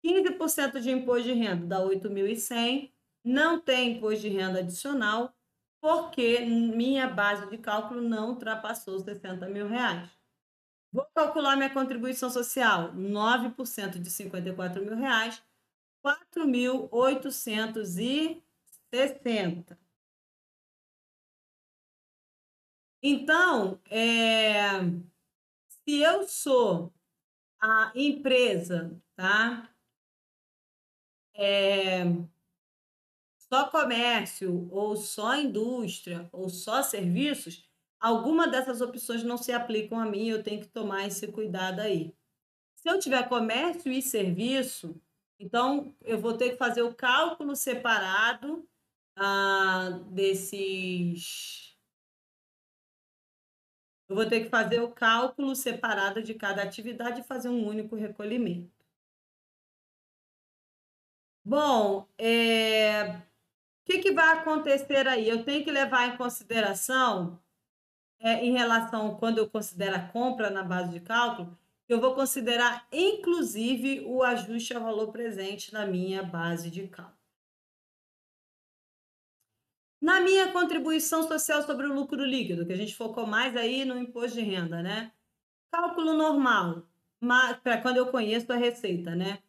15% 0.05 0.81
de 0.81 0.91
imposto 0.91 1.23
de 1.25 1.33
renda 1.33 1.67
dá 1.67 1.79
8.100, 1.79 2.91
não 3.25 3.61
tem 3.61 3.93
imposto 3.93 4.21
de 4.23 4.29
renda 4.29 4.59
adicional, 4.59 5.35
porque 5.81 6.41
minha 6.41 7.09
base 7.09 7.49
de 7.49 7.59
cálculo 7.59 8.03
não 8.03 8.31
ultrapassou 8.31 8.99
60 8.99 9.49
mil 9.49 9.69
reais. 9.69 10.11
Vou 10.93 11.07
calcular 11.15 11.57
minha 11.57 11.71
contribuição 11.71 12.31
social. 12.31 12.93
9% 12.95 13.99
de 13.99 14.11
54 14.11 14.85
mil 14.85 14.97
reais, 14.97 15.43
4.860. 18.95 19.77
Então, 23.03 23.81
é, 23.91 24.81
se 25.69 26.01
eu 26.01 26.27
sou 26.27 26.93
a 27.61 27.93
empresa, 27.95 28.99
tá? 29.15 29.69
É, 31.35 32.05
só 33.37 33.69
comércio, 33.69 34.69
ou 34.71 34.97
só 34.97 35.37
indústria, 35.37 36.29
ou 36.33 36.49
só 36.49 36.83
serviços, 36.83 37.69
alguma 38.01 38.49
dessas 38.49 38.81
opções 38.81 39.23
não 39.23 39.37
se 39.37 39.53
aplicam 39.53 39.99
a 39.99 40.07
mim, 40.07 40.29
eu 40.29 40.43
tenho 40.43 40.61
que 40.61 40.69
tomar 40.69 41.07
esse 41.07 41.27
cuidado 41.31 41.81
aí. 41.81 42.15
Se 42.77 42.89
eu 42.89 42.99
tiver 42.99 43.29
comércio 43.29 43.93
e 43.93 44.01
serviço, 44.01 44.99
então 45.39 45.95
eu 46.03 46.19
vou 46.19 46.37
ter 46.37 46.51
que 46.51 46.57
fazer 46.57 46.83
o 46.83 46.95
cálculo 46.95 47.55
separado 47.55 48.67
ah, 49.17 49.91
desses. 50.11 51.77
Eu 54.09 54.17
vou 54.17 54.27
ter 54.29 54.45
que 54.45 54.49
fazer 54.51 54.81
o 54.81 54.91
cálculo 54.93 55.55
separado 55.57 56.23
de 56.23 56.35
cada 56.35 56.63
atividade 56.63 57.21
e 57.21 57.25
fazer 57.25 57.49
um 57.49 57.67
único 57.67 57.97
recolhimento. 57.97 58.71
Bom, 61.45 62.09
é... 62.19 63.17
o 63.17 63.23
que, 63.85 63.99
que 63.99 64.13
vai 64.13 64.39
acontecer 64.39 65.07
aí? 65.09 65.29
Eu 65.29 65.45
tenho 65.45 65.65
que 65.65 65.71
levar 65.71 66.09
em 66.09 66.17
consideração, 66.17 67.39
é, 68.21 68.45
em 68.45 68.53
relação, 68.53 69.17
quando 69.17 69.39
eu 69.39 69.49
considero 69.51 69.97
a 69.97 70.09
compra 70.09 70.51
na 70.51 70.63
base 70.63 70.91
de 70.93 71.01
cálculo, 71.01 71.59
eu 71.89 72.01
vou 72.01 72.15
considerar, 72.15 72.87
inclusive, 72.93 74.01
o 74.07 74.23
ajuste 74.23 74.75
ao 74.75 74.83
valor 74.83 75.13
presente 75.13 75.73
na 75.73 75.87
minha 75.87 76.23
base 76.23 76.71
de 76.71 76.89
cálculo. 76.89 77.14
Na 80.05 80.21
minha 80.21 80.53
contribuição 80.53 81.27
social 81.27 81.63
sobre 81.63 81.87
o 81.87 81.95
lucro 81.95 82.23
líquido, 82.23 82.67
que 82.67 82.75
a 82.75 82.77
gente 82.77 82.95
focou 82.95 83.27
mais 83.27 83.57
aí 83.57 83.87
no 83.87 83.97
imposto 83.97 84.37
de 84.37 84.43
renda, 84.43 84.83
né? 84.83 85.11
Cálculo 85.73 86.13
normal, 86.13 86.87
para 87.63 87.81
quando 87.81 87.97
eu 87.97 88.09
conheço 88.09 88.53
a 88.53 88.57
receita, 88.57 89.15
né? 89.15 89.43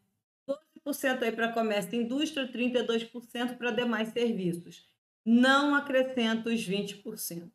12% 0.47 1.23
aí 1.23 1.31
para 1.33 1.51
comércio 1.51 1.93
e 1.95 2.03
indústria, 2.05 2.49
32% 2.49 3.57
para 3.57 3.71
demais 3.71 4.13
serviços. 4.13 4.87
Não 5.25 5.75
acrescento 5.75 6.47
os 6.47 6.65
20%. 6.65 7.51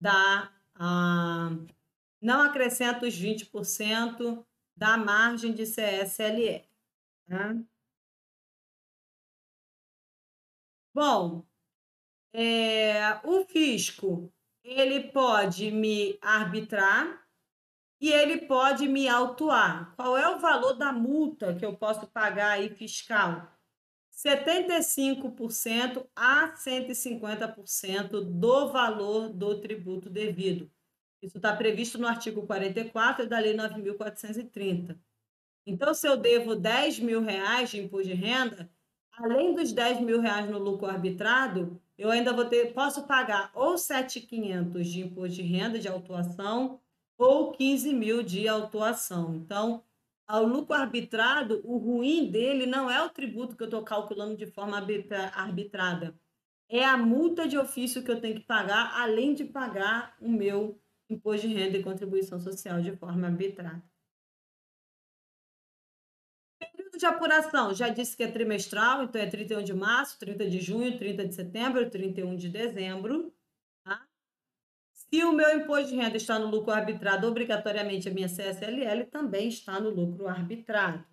Dá, 0.00 0.50
ah, 0.74 1.50
não 2.18 2.40
acrescento 2.40 3.04
os 3.04 3.14
20% 3.14 4.42
da 4.74 4.96
margem 4.96 5.52
de 5.52 5.66
CSLL. 5.66 6.64
Tá? 7.28 7.54
Bom, 10.94 11.44
é, 12.32 13.20
o 13.24 13.44
fisco 13.44 14.32
ele 14.64 15.10
pode 15.10 15.70
me 15.70 16.18
arbitrar 16.22 17.20
e 18.00 18.10
ele 18.12 18.46
pode 18.46 18.88
me 18.88 19.08
autuar. 19.08 19.94
Qual 19.96 20.16
é 20.16 20.28
o 20.28 20.38
valor 20.38 20.74
da 20.74 20.92
multa 20.92 21.54
que 21.54 21.64
eu 21.64 21.76
posso 21.76 22.06
pagar 22.08 22.52
aí 22.52 22.68
fiscal? 22.70 23.48
75% 24.12 26.06
a 26.14 26.52
150% 26.54 28.20
do 28.20 28.72
valor 28.72 29.28
do 29.30 29.60
tributo 29.60 30.08
devido. 30.08 30.70
Isso 31.20 31.38
está 31.38 31.54
previsto 31.56 31.98
no 31.98 32.06
artigo 32.06 32.46
44 32.46 33.28
da 33.28 33.38
Lei 33.38 33.54
9.430. 33.54 34.98
Então, 35.64 35.94
se 35.94 36.06
eu 36.06 36.16
devo 36.16 36.54
10 36.56 36.98
mil 37.00 37.20
reais 37.20 37.70
de 37.70 37.80
imposto 37.80 38.08
de 38.08 38.14
renda, 38.14 38.70
além 39.12 39.54
dos 39.54 39.72
10 39.72 40.00
mil 40.00 40.20
reais 40.20 40.48
no 40.50 40.58
lucro 40.58 40.86
arbitrado, 40.86 41.80
eu 41.98 42.10
ainda 42.10 42.32
vou 42.32 42.44
ter, 42.46 42.72
posso 42.72 43.06
pagar 43.06 43.50
ou 43.54 43.74
7.500 43.74 44.82
de 44.82 45.00
imposto 45.00 45.36
de 45.36 45.42
renda 45.42 45.78
de 45.78 45.88
autuação 45.88 46.80
ou 47.18 47.52
15 47.52 47.94
mil 47.94 48.22
de 48.22 48.48
autuação. 48.48 49.34
Então, 49.34 49.84
ao 50.26 50.44
lucro 50.44 50.74
arbitrado, 50.74 51.60
o 51.64 51.76
ruim 51.76 52.30
dele 52.30 52.66
não 52.66 52.90
é 52.90 53.02
o 53.02 53.10
tributo 53.10 53.56
que 53.56 53.62
eu 53.62 53.66
estou 53.66 53.82
calculando 53.84 54.36
de 54.36 54.46
forma 54.46 54.76
arbitrada, 54.76 56.18
é 56.68 56.84
a 56.84 56.96
multa 56.96 57.46
de 57.46 57.58
ofício 57.58 58.02
que 58.02 58.10
eu 58.10 58.20
tenho 58.20 58.36
que 58.36 58.46
pagar, 58.46 58.98
além 58.98 59.34
de 59.34 59.44
pagar 59.44 60.16
o 60.20 60.28
meu 60.30 60.80
imposto 61.08 61.46
de 61.46 61.54
renda 61.54 61.76
e 61.76 61.82
contribuição 61.82 62.40
social 62.40 62.80
de 62.80 62.96
forma 62.96 63.26
arbitrada. 63.26 63.91
De 67.02 67.06
apuração, 67.06 67.74
já 67.74 67.88
disse 67.88 68.16
que 68.16 68.22
é 68.22 68.30
trimestral, 68.30 69.02
então 69.02 69.20
é 69.20 69.26
31 69.26 69.64
de 69.64 69.74
março, 69.74 70.18
30 70.20 70.48
de 70.48 70.60
junho, 70.60 70.96
30 70.96 71.26
de 71.26 71.34
setembro, 71.34 71.90
31 71.90 72.36
de 72.36 72.48
dezembro. 72.48 73.32
Se 74.92 75.24
o 75.24 75.32
meu 75.32 75.58
imposto 75.58 75.90
de 75.90 75.96
renda 75.96 76.16
está 76.16 76.38
no 76.38 76.46
lucro 76.46 76.72
arbitrado, 76.72 77.26
obrigatoriamente 77.26 78.08
a 78.08 78.12
minha 78.12 78.28
CSLL 78.28 79.04
também 79.10 79.48
está 79.48 79.78
no 79.78 79.90
lucro 79.90 80.26
arbitrado. 80.28 81.04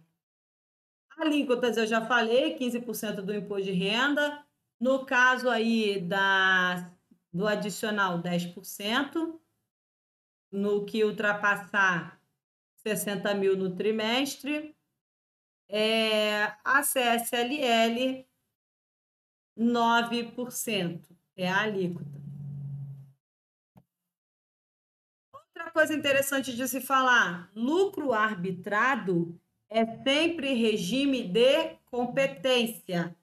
Alíquotas 1.17 1.75
eu 1.75 1.85
já 1.85 2.05
falei, 2.05 2.57
15% 2.57 3.21
do 3.21 3.35
imposto 3.35 3.65
de 3.65 3.71
renda. 3.71 4.45
No 4.79 5.05
caso 5.05 5.49
aí 5.49 5.99
da, 5.99 6.93
do 7.33 7.45
adicional, 7.45 8.21
10%. 8.21 9.37
No 10.51 10.85
que 10.85 11.03
ultrapassar 11.03 12.21
60 12.77 13.33
mil 13.33 13.57
no 13.57 13.75
trimestre. 13.75 14.73
É, 15.71 16.51
a 16.63 16.81
CSLL, 16.81 18.25
9% 19.55 21.15
é 21.37 21.47
a 21.47 21.61
alíquota. 21.61 22.19
Outra 25.31 25.69
coisa 25.71 25.93
interessante 25.93 26.55
de 26.55 26.67
se 26.67 26.81
falar: 26.81 27.51
lucro 27.53 28.13
arbitrado 28.13 29.39
é 29.69 29.85
sempre 30.03 30.53
regime 30.53 31.27
de 31.27 31.75
competência. 31.85 33.15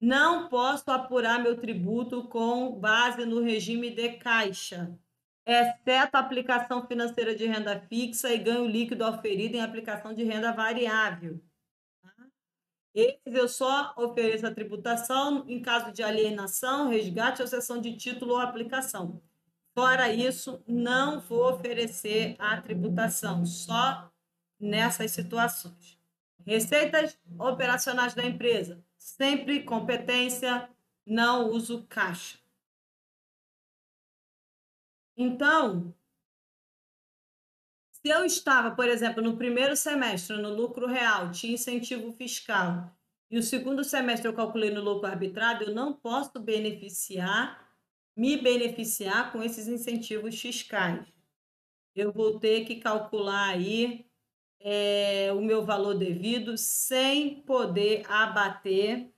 Não 0.00 0.48
posso 0.48 0.90
apurar 0.90 1.42
meu 1.42 1.60
tributo 1.60 2.28
com 2.28 2.78
base 2.78 3.26
no 3.26 3.42
regime 3.42 3.90
de 3.90 4.12
caixa, 4.12 4.96
exceto 5.44 6.16
aplicação 6.16 6.86
financeira 6.86 7.34
de 7.34 7.46
renda 7.46 7.80
fixa 7.80 8.32
e 8.32 8.38
ganho 8.38 8.64
líquido 8.66 9.04
oferido 9.04 9.56
em 9.56 9.60
aplicação 9.60 10.14
de 10.14 10.22
renda 10.22 10.52
variável. 10.52 11.42
Esses 12.94 13.20
eu 13.26 13.48
só 13.48 13.94
ofereço 13.96 14.46
a 14.46 14.54
tributação 14.54 15.44
em 15.48 15.62
caso 15.62 15.92
de 15.92 16.02
alienação, 16.02 16.88
resgate 16.88 17.40
ou 17.40 17.48
cessão 17.48 17.80
de 17.80 17.96
título 17.96 18.32
ou 18.32 18.40
aplicação. 18.40 19.22
Fora 19.72 20.12
isso, 20.12 20.62
não 20.66 21.20
vou 21.20 21.54
oferecer 21.54 22.34
a 22.38 22.60
tributação, 22.60 23.46
só 23.46 24.10
nessas 24.58 25.12
situações. 25.12 25.98
Receitas 26.44 27.16
operacionais 27.38 28.14
da 28.14 28.24
empresa, 28.24 28.84
sempre 28.98 29.62
competência, 29.62 30.68
não 31.06 31.50
uso 31.50 31.86
caixa. 31.88 32.38
Então, 35.16 35.94
se 38.04 38.12
eu 38.12 38.24
estava, 38.24 38.74
por 38.74 38.88
exemplo, 38.88 39.22
no 39.22 39.36
primeiro 39.36 39.76
semestre 39.76 40.36
no 40.36 40.54
lucro 40.54 40.86
real, 40.86 41.30
tinha 41.30 41.54
incentivo 41.54 42.12
fiscal, 42.12 42.90
e 43.30 43.38
o 43.38 43.42
segundo 43.42 43.84
semestre 43.84 44.28
eu 44.28 44.34
calculei 44.34 44.70
no 44.70 44.82
lucro 44.82 45.06
arbitrado, 45.06 45.64
eu 45.64 45.74
não 45.74 45.92
posso 45.92 46.40
beneficiar 46.40 47.70
me 48.16 48.36
beneficiar 48.36 49.32
com 49.32 49.42
esses 49.42 49.66
incentivos 49.66 50.38
fiscais. 50.40 51.06
Eu 51.94 52.12
vou 52.12 52.38
ter 52.38 52.64
que 52.64 52.76
calcular 52.76 53.50
aí 53.50 54.06
é, 54.60 55.32
o 55.32 55.40
meu 55.40 55.64
valor 55.64 55.94
devido 55.94 56.56
sem 56.56 57.40
poder 57.42 58.04
abater 58.10 59.12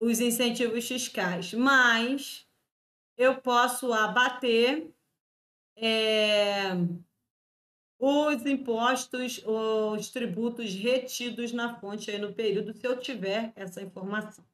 os 0.00 0.20
incentivos 0.20 0.86
fiscais, 0.86 1.54
mas 1.54 2.46
eu 3.16 3.40
posso 3.40 3.92
abater 3.92 4.93
é, 5.76 6.72
os 7.98 8.44
impostos, 8.44 9.42
os 9.46 10.10
tributos 10.10 10.74
retidos 10.74 11.52
na 11.52 11.78
fonte 11.78 12.10
aí 12.10 12.18
no 12.18 12.34
período, 12.34 12.72
se 12.74 12.86
eu 12.86 12.98
tiver 12.98 13.52
essa 13.56 13.82
informação. 13.82 14.44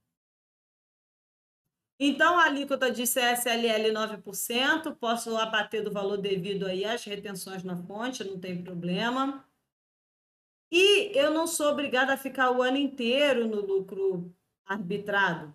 Então, 2.03 2.39
a 2.39 2.45
alíquota 2.45 2.91
de 2.91 3.03
CSLL 3.03 3.93
9%, 3.93 4.97
posso 4.97 5.37
abater 5.37 5.85
do 5.85 5.93
valor 5.93 6.17
devido 6.17 6.67
aí 6.67 6.83
às 6.85 7.05
retenções 7.05 7.63
na 7.63 7.77
fonte, 7.77 8.25
não 8.25 8.41
tem 8.41 8.63
problema. 8.63 9.45
E 10.73 11.11
eu 11.19 11.31
não 11.31 11.47
sou 11.47 11.71
obrigada 11.73 12.15
a 12.15 12.17
ficar 12.17 12.53
o 12.53 12.63
ano 12.63 12.79
inteiro 12.79 13.47
no 13.47 13.61
lucro 13.61 14.35
arbitrado. 14.65 15.53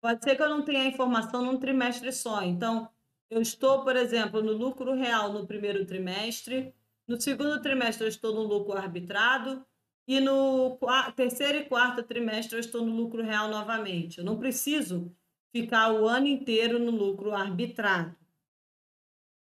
Pode 0.00 0.22
ser 0.22 0.36
que 0.36 0.42
eu 0.42 0.48
não 0.48 0.62
tenha 0.62 0.84
informação 0.84 1.42
num 1.42 1.58
trimestre 1.58 2.12
só. 2.12 2.42
Então, 2.42 2.90
eu 3.30 3.40
estou, 3.42 3.84
por 3.84 3.96
exemplo, 3.96 4.42
no 4.42 4.52
lucro 4.52 4.94
real 4.94 5.32
no 5.32 5.46
primeiro 5.46 5.84
trimestre, 5.84 6.74
no 7.06 7.20
segundo 7.20 7.60
trimestre 7.60 8.04
eu 8.04 8.08
estou 8.08 8.34
no 8.34 8.42
lucro 8.42 8.76
arbitrado 8.76 9.64
e 10.06 10.20
no 10.20 10.78
terceiro 11.14 11.58
e 11.58 11.64
quarto 11.64 12.02
trimestre 12.02 12.56
eu 12.56 12.60
estou 12.60 12.84
no 12.84 12.94
lucro 12.94 13.22
real 13.22 13.48
novamente. 13.48 14.18
Eu 14.18 14.24
não 14.24 14.38
preciso 14.38 15.14
ficar 15.52 15.92
o 15.92 16.08
ano 16.08 16.26
inteiro 16.26 16.78
no 16.78 16.90
lucro 16.90 17.34
arbitrado. 17.34 18.16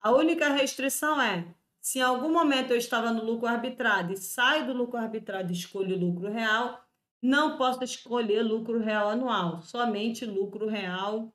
A 0.00 0.12
única 0.12 0.48
restrição 0.48 1.20
é, 1.20 1.54
se 1.80 1.98
em 1.98 2.02
algum 2.02 2.32
momento 2.32 2.72
eu 2.72 2.76
estava 2.76 3.12
no 3.12 3.24
lucro 3.24 3.46
arbitrado 3.46 4.12
e 4.12 4.16
saio 4.16 4.66
do 4.66 4.72
lucro 4.72 4.98
arbitrado 4.98 5.52
e 5.52 5.54
escolho 5.54 5.98
lucro 5.98 6.30
real, 6.30 6.84
não 7.22 7.56
posso 7.56 7.84
escolher 7.84 8.42
lucro 8.42 8.78
real 8.78 9.08
anual, 9.08 9.62
somente 9.62 10.24
lucro 10.24 10.66
real 10.68 11.32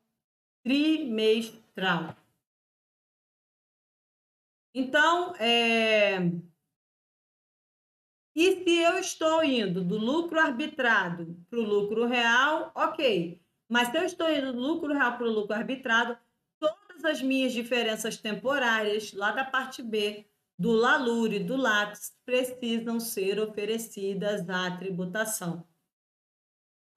trimestral. 0.63 2.15
Então, 4.77 5.33
é... 5.37 6.17
e 8.35 8.61
se 8.61 8.77
eu 8.77 8.99
estou 8.99 9.41
indo 9.41 9.81
do 9.81 9.97
lucro 9.97 10.37
arbitrado 10.37 11.41
para 11.49 11.59
o 11.59 11.63
lucro 11.63 12.05
real, 12.05 12.73
ok. 12.75 13.41
Mas 13.69 13.87
se 13.87 13.97
eu 13.97 14.03
estou 14.03 14.29
indo 14.29 14.51
do 14.51 14.59
lucro 14.59 14.93
real 14.93 15.17
para 15.17 15.27
o 15.27 15.31
lucro 15.31 15.55
arbitrado, 15.55 16.17
todas 16.59 17.05
as 17.05 17.21
minhas 17.21 17.53
diferenças 17.53 18.17
temporárias, 18.17 19.13
lá 19.13 19.31
da 19.31 19.45
parte 19.45 19.81
B, 19.81 20.25
do 20.59 20.73
LALURE 20.73 21.37
e 21.37 21.43
do 21.43 21.55
LATS, 21.55 22.13
precisam 22.25 22.99
ser 22.99 23.39
oferecidas 23.39 24.49
à 24.49 24.75
tributação. 24.75 25.65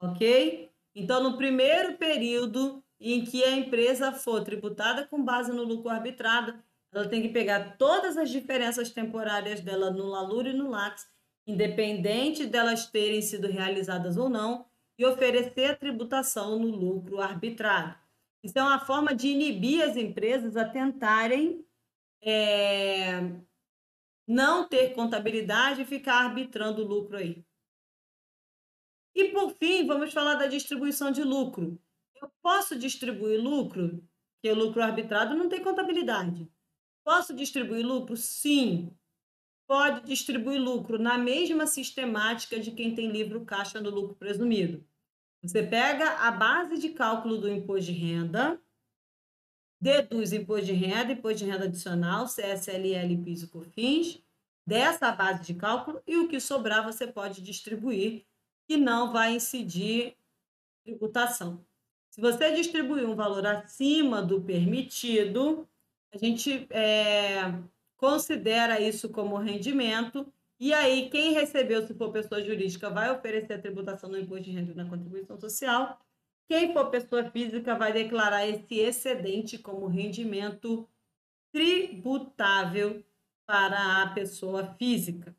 Ok? 0.01 0.69
Então, 0.93 1.23
no 1.23 1.37
primeiro 1.37 1.97
período 1.97 2.83
em 2.99 3.23
que 3.23 3.41
a 3.41 3.51
empresa 3.51 4.11
for 4.11 4.43
tributada 4.43 5.07
com 5.07 5.23
base 5.23 5.53
no 5.53 5.63
lucro 5.63 5.89
arbitrado, 5.89 6.61
ela 6.91 7.07
tem 7.07 7.21
que 7.21 7.29
pegar 7.29 7.77
todas 7.77 8.17
as 8.17 8.29
diferenças 8.29 8.89
temporárias 8.89 9.61
dela 9.61 9.91
no 9.91 10.07
LALURE 10.07 10.49
e 10.49 10.53
no 10.53 10.69
LATS, 10.69 11.07
independente 11.45 12.45
delas 12.45 12.87
terem 12.87 13.21
sido 13.21 13.47
realizadas 13.47 14.17
ou 14.17 14.29
não, 14.29 14.65
e 14.97 15.05
oferecer 15.05 15.71
a 15.71 15.75
tributação 15.75 16.59
no 16.59 16.67
lucro 16.67 17.21
arbitrado. 17.21 17.95
Isso 18.43 18.57
é 18.57 18.61
uma 18.61 18.79
forma 18.79 19.13
de 19.13 19.29
inibir 19.29 19.83
as 19.83 19.95
empresas 19.95 20.57
a 20.57 20.65
tentarem 20.65 21.65
é, 22.21 23.21
não 24.27 24.67
ter 24.67 24.93
contabilidade 24.93 25.81
e 25.81 25.85
ficar 25.85 26.25
arbitrando 26.25 26.83
o 26.83 26.87
lucro 26.87 27.17
aí. 27.17 27.45
E 29.15 29.29
por 29.29 29.53
fim, 29.55 29.85
vamos 29.85 30.13
falar 30.13 30.35
da 30.35 30.47
distribuição 30.47 31.11
de 31.11 31.23
lucro. 31.23 31.81
Eu 32.21 32.29
posso 32.41 32.77
distribuir 32.77 33.41
lucro, 33.41 34.03
porque 34.33 34.51
o 34.51 34.55
lucro 34.55 34.81
arbitrado 34.81 35.35
não 35.35 35.49
tem 35.49 35.63
contabilidade. 35.63 36.49
Posso 37.03 37.33
distribuir 37.33 37.85
lucro? 37.85 38.15
Sim. 38.15 38.91
Pode 39.67 40.05
distribuir 40.05 40.59
lucro 40.59 40.97
na 40.97 41.17
mesma 41.17 41.67
sistemática 41.67 42.59
de 42.59 42.71
quem 42.71 42.95
tem 42.95 43.11
livro 43.11 43.45
caixa 43.45 43.79
no 43.79 43.89
lucro 43.89 44.15
presumido. 44.15 44.83
Você 45.43 45.61
pega 45.63 46.27
a 46.27 46.31
base 46.31 46.79
de 46.79 46.89
cálculo 46.89 47.37
do 47.37 47.47
imposto 47.47 47.91
de 47.91 47.97
renda, 47.97 48.59
deduz 49.79 50.33
imposto 50.33 50.65
de 50.65 50.73
renda, 50.73 51.13
imposto 51.13 51.45
de 51.45 51.45
renda 51.45 51.65
adicional, 51.65 52.25
CSLL, 52.25 53.23
PIS 53.23 53.43
e 53.43 53.47
COFINS, 53.47 54.23
dessa 54.65 55.11
base 55.11 55.43
de 55.43 55.53
cálculo, 55.53 56.01
e 56.05 56.17
o 56.17 56.27
que 56.27 56.39
sobrar 56.39 56.83
você 56.83 57.07
pode 57.07 57.41
distribuir, 57.41 58.25
que 58.67 58.75
não 58.75 59.13
vai 59.13 59.35
incidir 59.35 60.17
tributação. 60.83 61.63
Se 62.09 62.19
você 62.19 62.51
distribuir 62.53 63.07
um 63.07 63.15
valor 63.15 63.45
acima 63.45 64.21
do 64.21 64.41
permitido, 64.41 65.68
a 66.13 66.17
gente 66.17 66.67
é, 66.71 67.41
considera 67.97 68.79
isso 68.79 69.09
como 69.09 69.37
rendimento 69.37 70.31
e 70.59 70.73
aí, 70.73 71.09
quem 71.09 71.31
recebeu, 71.31 71.87
se 71.87 71.93
for 71.93 72.11
pessoa 72.11 72.43
jurídica, 72.43 72.89
vai 72.89 73.09
oferecer 73.09 73.53
a 73.53 73.61
tributação 73.61 74.09
no 74.09 74.19
imposto 74.19 74.43
de 74.43 74.51
renda 74.51 74.73
e 74.73 74.75
na 74.75 74.89
contribuição 74.89 75.39
social. 75.39 75.97
Quem 76.49 76.73
for 76.73 76.89
pessoa 76.89 77.31
física 77.31 77.75
vai 77.75 77.93
declarar 77.93 78.45
esse 78.45 78.75
excedente 78.75 79.57
como 79.57 79.87
rendimento 79.87 80.85
tributável 81.53 83.01
para 83.45 84.03
a 84.03 84.13
pessoa 84.13 84.75
física. 84.75 85.33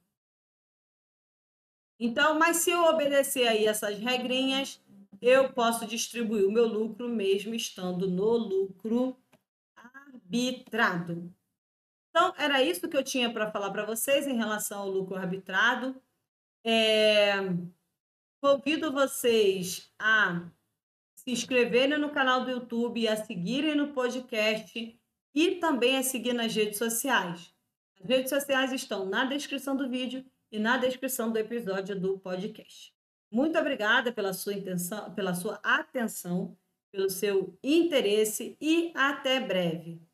Então, 1.99 2.39
mas 2.39 2.59
se 2.59 2.71
eu 2.71 2.85
obedecer 2.85 3.47
aí 3.47 3.67
essas 3.67 3.99
regrinhas, 3.99 4.83
eu 5.21 5.53
posso 5.53 5.87
distribuir 5.87 6.47
o 6.47 6.51
meu 6.51 6.67
lucro 6.67 7.11
mesmo 7.11 7.55
estando 7.55 8.09
no 8.09 8.39
lucro 8.39 9.20
arbitrado. 10.31 11.35
Então, 12.11 12.33
era 12.39 12.63
isso 12.63 12.89
que 12.89 12.97
eu 12.97 13.05
tinha 13.05 13.33
para 13.33 13.51
falar 13.51 13.71
para 13.71 13.85
vocês 13.85 14.27
em 14.27 14.37
relação 14.37 14.81
ao 14.81 14.91
lucro 14.91 15.17
arbitrado. 15.17 16.01
É... 16.65 17.37
Convido 18.43 18.93
vocês 18.93 19.93
a 19.99 20.51
se 21.17 21.31
inscreverem 21.31 21.99
no 21.99 22.11
canal 22.11 22.45
do 22.45 22.51
YouTube, 22.51 23.07
a 23.07 23.17
seguirem 23.17 23.75
no 23.75 23.93
podcast 23.93 24.99
e 25.35 25.57
também 25.57 25.99
a 25.99 26.03
seguir 26.03 26.33
nas 26.33 26.55
redes 26.55 26.79
sociais. 26.79 27.55
As 28.01 28.09
redes 28.09 28.31
sociais 28.31 28.73
estão 28.73 29.05
na 29.05 29.27
descrição 29.27 29.77
do 29.77 29.89
vídeo 29.89 30.25
e 30.51 30.59
na 30.59 30.79
descrição 30.79 31.31
do 31.31 31.39
episódio 31.39 32.01
do 32.01 32.19
podcast. 32.19 32.95
Muito 33.31 33.59
obrigada 33.59 34.11
pela 34.11 34.33
sua 34.33 34.55
intenção, 34.55 35.15
pela 35.15 35.35
sua 35.35 35.61
atenção, 35.63 36.57
pelo 36.91 37.11
seu 37.11 37.57
interesse 37.63 38.57
e 38.61 38.91
até 38.97 39.39
breve. 39.39 40.10